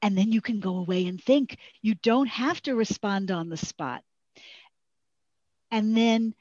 And 0.00 0.16
then 0.16 0.32
you 0.32 0.40
can 0.40 0.60
go 0.60 0.78
away 0.78 1.06
and 1.08 1.22
think. 1.22 1.58
You 1.82 1.94
don't 1.96 2.28
have 2.28 2.62
to 2.62 2.74
respond 2.74 3.30
on 3.30 3.50
the 3.50 3.58
spot. 3.58 4.02
And 5.70 5.94
then 5.94 6.34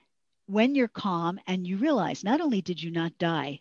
when 0.46 0.76
you're 0.76 0.88
calm 0.88 1.42
and 1.46 1.68
you 1.68 1.76
realize 1.76 2.24
not 2.24 2.40
only 2.40 2.62
did 2.62 2.82
you 2.82 2.90
not 2.90 3.18
die, 3.18 3.60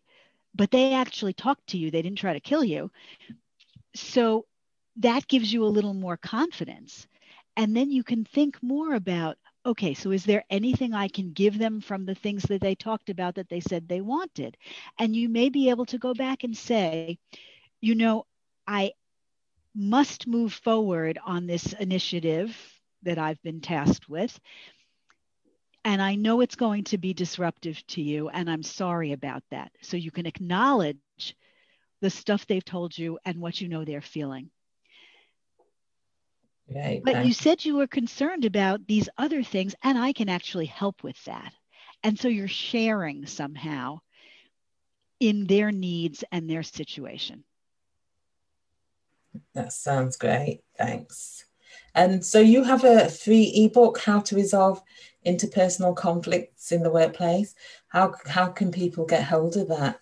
but 0.55 0.71
they 0.71 0.95
actually 0.95 1.33
talked 1.33 1.67
to 1.71 1.77
you, 1.77 1.91
they 1.91 2.03
didn't 2.03 2.19
try 2.19 2.33
to 2.33 2.39
kill 2.39 2.63
you. 2.63 2.93
So 3.97 4.47
that 4.99 5.27
gives 5.27 5.53
you 5.53 5.65
a 5.65 5.75
little 5.75 5.95
more 5.95 6.17
confidence. 6.17 7.09
And 7.57 7.77
then 7.77 7.91
you 7.91 8.05
can 8.05 8.25
think 8.25 8.63
more 8.63 8.95
about 8.95 9.37
okay, 9.65 9.95
so 9.95 10.11
is 10.11 10.25
there 10.25 10.45
anything 10.51 10.93
I 10.93 11.09
can 11.09 11.33
give 11.33 11.59
them 11.59 11.81
from 11.81 12.05
the 12.05 12.15
things 12.15 12.43
that 12.45 12.61
they 12.61 12.75
talked 12.75 13.11
about 13.11 13.37
that 13.37 13.49
they 13.49 13.61
said 13.61 13.89
they 13.89 14.01
wanted? 14.01 14.57
And 14.99 15.15
you 15.15 15.29
may 15.29 15.49
be 15.49 15.71
able 15.71 15.87
to 15.87 15.99
go 15.99 16.15
back 16.15 16.45
and 16.45 16.57
say, 16.57 17.19
you 17.81 17.95
know, 17.95 18.27
I 18.67 18.93
must 19.75 20.27
move 20.27 20.53
forward 20.53 21.19
on 21.25 21.47
this 21.47 21.73
initiative 21.73 22.57
that 23.03 23.19
I've 23.19 23.43
been 23.43 23.61
tasked 23.61 24.09
with. 24.09 24.39
And 25.85 26.01
I 26.01 26.15
know 26.15 26.41
it's 26.41 26.55
going 26.55 26.85
to 26.85 26.99
be 26.99 27.13
disruptive 27.13 27.85
to 27.89 28.03
you, 28.03 28.29
and 28.29 28.49
I'm 28.49 28.63
sorry 28.63 29.13
about 29.13 29.43
that. 29.51 29.73
So 29.81 29.97
you 29.97 30.13
can 30.13 30.27
acknowledge 30.27 30.97
the 32.01 32.11
stuff 32.11 32.47
they've 32.47 32.65
told 32.65 32.97
you 32.97 33.19
and 33.25 33.41
what 33.41 33.61
you 33.61 33.69
know 33.69 33.85
they're 33.85 34.01
feeling. 34.01 34.51
Right. 36.69 37.03
But 37.05 37.27
you 37.27 37.33
said 37.33 37.65
you 37.65 37.77
were 37.77 37.87
concerned 37.87 38.45
about 38.45 38.87
these 38.87 39.09
other 39.19 39.43
things, 39.43 39.75
and 39.83 39.99
I 39.99 40.13
can 40.13 40.29
actually 40.29 40.67
help 40.67 41.03
with 41.03 41.23
that. 41.25 41.53
And 42.03 42.19
so 42.19 42.29
you're 42.29 42.49
sharing 42.49 43.27
somehow 43.27 44.01
in 45.21 45.47
their 45.47 45.71
needs 45.71 46.25
and 46.33 46.49
their 46.49 46.63
situation. 46.63 47.45
That 49.55 49.73
sounds 49.73 50.17
great. 50.17 50.63
Thanks. 50.77 51.45
And 51.95 52.25
so 52.25 52.41
you 52.41 52.65
have 52.65 52.85
a 52.85 53.09
free 53.09 53.53
ebook, 53.55 53.99
How 53.99 54.21
to 54.21 54.37
Resolve 54.37 54.83
Interpersonal 55.27 55.95
Conflicts 55.95 56.73
in 56.73 56.83
the 56.83 56.91
Workplace. 56.91 57.55
How, 57.89 58.15
how 58.27 58.49
can 58.49 58.73
people 58.73 59.05
get 59.05 59.25
hold 59.25 59.57
of 59.57 59.69
that? 59.69 60.01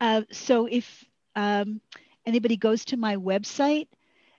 Uh, 0.00 0.22
so 0.32 0.66
if 0.66 1.04
um, 1.36 1.80
anybody 2.26 2.56
goes 2.56 2.84
to 2.86 2.96
my 2.96 3.16
website, 3.16 3.86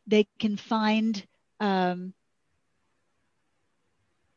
they 0.08 0.28
can 0.40 0.58
find 0.58 1.26
um, 1.60 2.14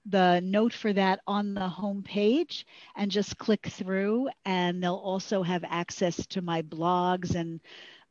the 0.07 0.41
note 0.41 0.73
for 0.73 0.93
that 0.93 1.21
on 1.27 1.55
the 1.55 1.69
home 1.69 2.03
page 2.03 2.65
and 2.97 3.11
just 3.11 3.39
click 3.39 3.67
through 3.67 4.29
and 4.45 4.83
they'll 4.83 4.95
also 4.95 5.43
have 5.43 5.65
access 5.69 6.27
to 6.29 6.41
my 6.41 6.63
blogs 6.63 7.35
and 7.35 7.61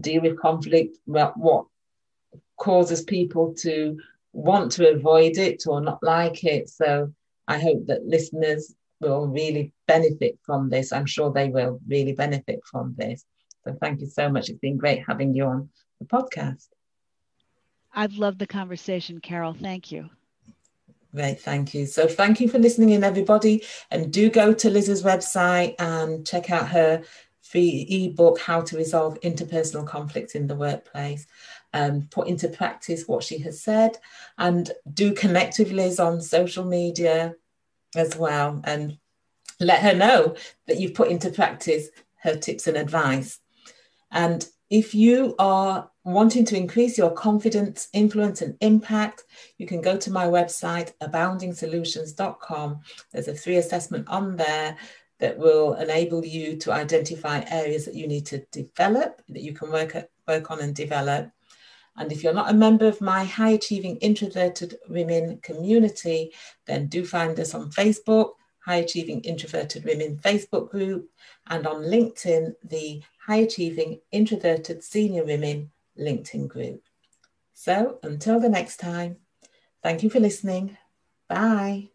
deal 0.00 0.22
with 0.22 0.38
conflict, 0.38 0.98
about 1.08 1.36
what 1.36 1.66
causes 2.56 3.02
people 3.02 3.54
to 3.54 3.98
want 4.32 4.72
to 4.72 4.92
avoid 4.92 5.38
it 5.38 5.64
or 5.66 5.80
not 5.80 6.02
like 6.02 6.44
it. 6.44 6.68
So 6.68 7.12
I 7.48 7.58
hope 7.58 7.86
that 7.86 8.06
listeners 8.06 8.74
will 9.00 9.26
really 9.26 9.72
benefit 9.86 10.38
from 10.42 10.70
this. 10.70 10.92
I'm 10.92 11.06
sure 11.06 11.32
they 11.32 11.48
will 11.48 11.80
really 11.86 12.12
benefit 12.12 12.60
from 12.70 12.94
this. 12.96 13.24
So 13.66 13.76
thank 13.80 14.00
you 14.00 14.06
so 14.06 14.28
much. 14.28 14.48
It's 14.48 14.60
been 14.60 14.76
great 14.76 15.02
having 15.06 15.34
you 15.34 15.44
on 15.44 15.68
the 15.98 16.06
podcast. 16.06 16.68
I've 17.92 18.14
loved 18.14 18.38
the 18.38 18.46
conversation, 18.46 19.20
Carol. 19.20 19.54
Thank 19.54 19.90
you. 19.90 20.08
Great, 21.12 21.40
thank 21.40 21.74
you. 21.74 21.86
So 21.86 22.06
thank 22.06 22.40
you 22.40 22.48
for 22.48 22.58
listening 22.58 22.90
in, 22.90 23.02
everybody. 23.02 23.64
And 23.90 24.12
do 24.12 24.30
go 24.30 24.52
to 24.52 24.70
Liz's 24.70 25.02
website 25.02 25.74
and 25.80 26.24
check 26.24 26.50
out 26.50 26.68
her 26.68 27.02
free 27.42 27.86
ebook, 27.88 28.38
How 28.38 28.60
to 28.60 28.76
Resolve 28.76 29.18
Interpersonal 29.22 29.86
Conflict 29.86 30.36
in 30.36 30.46
the 30.46 30.54
Workplace. 30.54 31.26
Um, 31.72 32.06
put 32.10 32.28
into 32.28 32.48
practice 32.48 33.04
what 33.06 33.24
she 33.24 33.38
has 33.38 33.62
said 33.62 33.98
and 34.38 34.70
do 34.94 35.12
connect 35.12 35.58
with 35.58 35.72
Liz 35.72 35.98
on 35.98 36.20
social 36.20 36.64
media 36.64 37.34
as 37.96 38.16
well 38.16 38.62
and 38.64 38.96
let 39.58 39.80
her 39.80 39.94
know 39.94 40.36
that 40.66 40.78
you've 40.78 40.94
put 40.94 41.08
into 41.08 41.30
practice 41.30 41.88
her 42.22 42.36
tips 42.36 42.66
and 42.66 42.76
advice. 42.76 43.40
And 44.16 44.48
if 44.70 44.94
you 44.94 45.34
are 45.38 45.90
wanting 46.04 46.46
to 46.46 46.56
increase 46.56 46.96
your 46.96 47.10
confidence, 47.10 47.88
influence, 47.92 48.40
and 48.40 48.56
impact, 48.62 49.24
you 49.58 49.66
can 49.66 49.82
go 49.82 49.98
to 49.98 50.10
my 50.10 50.26
website, 50.26 50.92
aboundingsolutions.com. 51.02 52.80
There's 53.12 53.28
a 53.28 53.34
free 53.34 53.56
assessment 53.56 54.08
on 54.08 54.36
there 54.36 54.78
that 55.20 55.36
will 55.36 55.74
enable 55.74 56.24
you 56.24 56.56
to 56.56 56.72
identify 56.72 57.44
areas 57.50 57.84
that 57.84 57.94
you 57.94 58.08
need 58.08 58.24
to 58.26 58.38
develop, 58.52 59.20
that 59.28 59.42
you 59.42 59.52
can 59.52 59.70
work, 59.70 59.94
at, 59.94 60.08
work 60.26 60.50
on 60.50 60.60
and 60.60 60.74
develop. 60.74 61.30
And 61.98 62.10
if 62.10 62.24
you're 62.24 62.32
not 62.32 62.50
a 62.50 62.54
member 62.54 62.86
of 62.86 63.02
my 63.02 63.24
high 63.24 63.50
achieving 63.50 63.96
introverted 63.98 64.78
women 64.88 65.40
community, 65.42 66.32
then 66.66 66.86
do 66.86 67.04
find 67.04 67.38
us 67.38 67.54
on 67.54 67.70
Facebook, 67.70 68.30
High 68.66 68.78
Achieving 68.78 69.20
Introverted 69.20 69.84
Women 69.84 70.18
Facebook 70.18 70.70
group, 70.70 71.08
and 71.46 71.66
on 71.68 71.84
LinkedIn, 71.84 72.56
the 72.64 73.00
High 73.24 73.36
Achieving 73.36 74.00
Introverted 74.10 74.82
Senior 74.82 75.24
Women 75.24 75.70
LinkedIn 75.96 76.48
group. 76.48 76.82
So 77.54 78.00
until 78.02 78.40
the 78.40 78.48
next 78.48 78.78
time, 78.78 79.18
thank 79.84 80.02
you 80.02 80.10
for 80.10 80.18
listening. 80.18 80.76
Bye. 81.28 81.90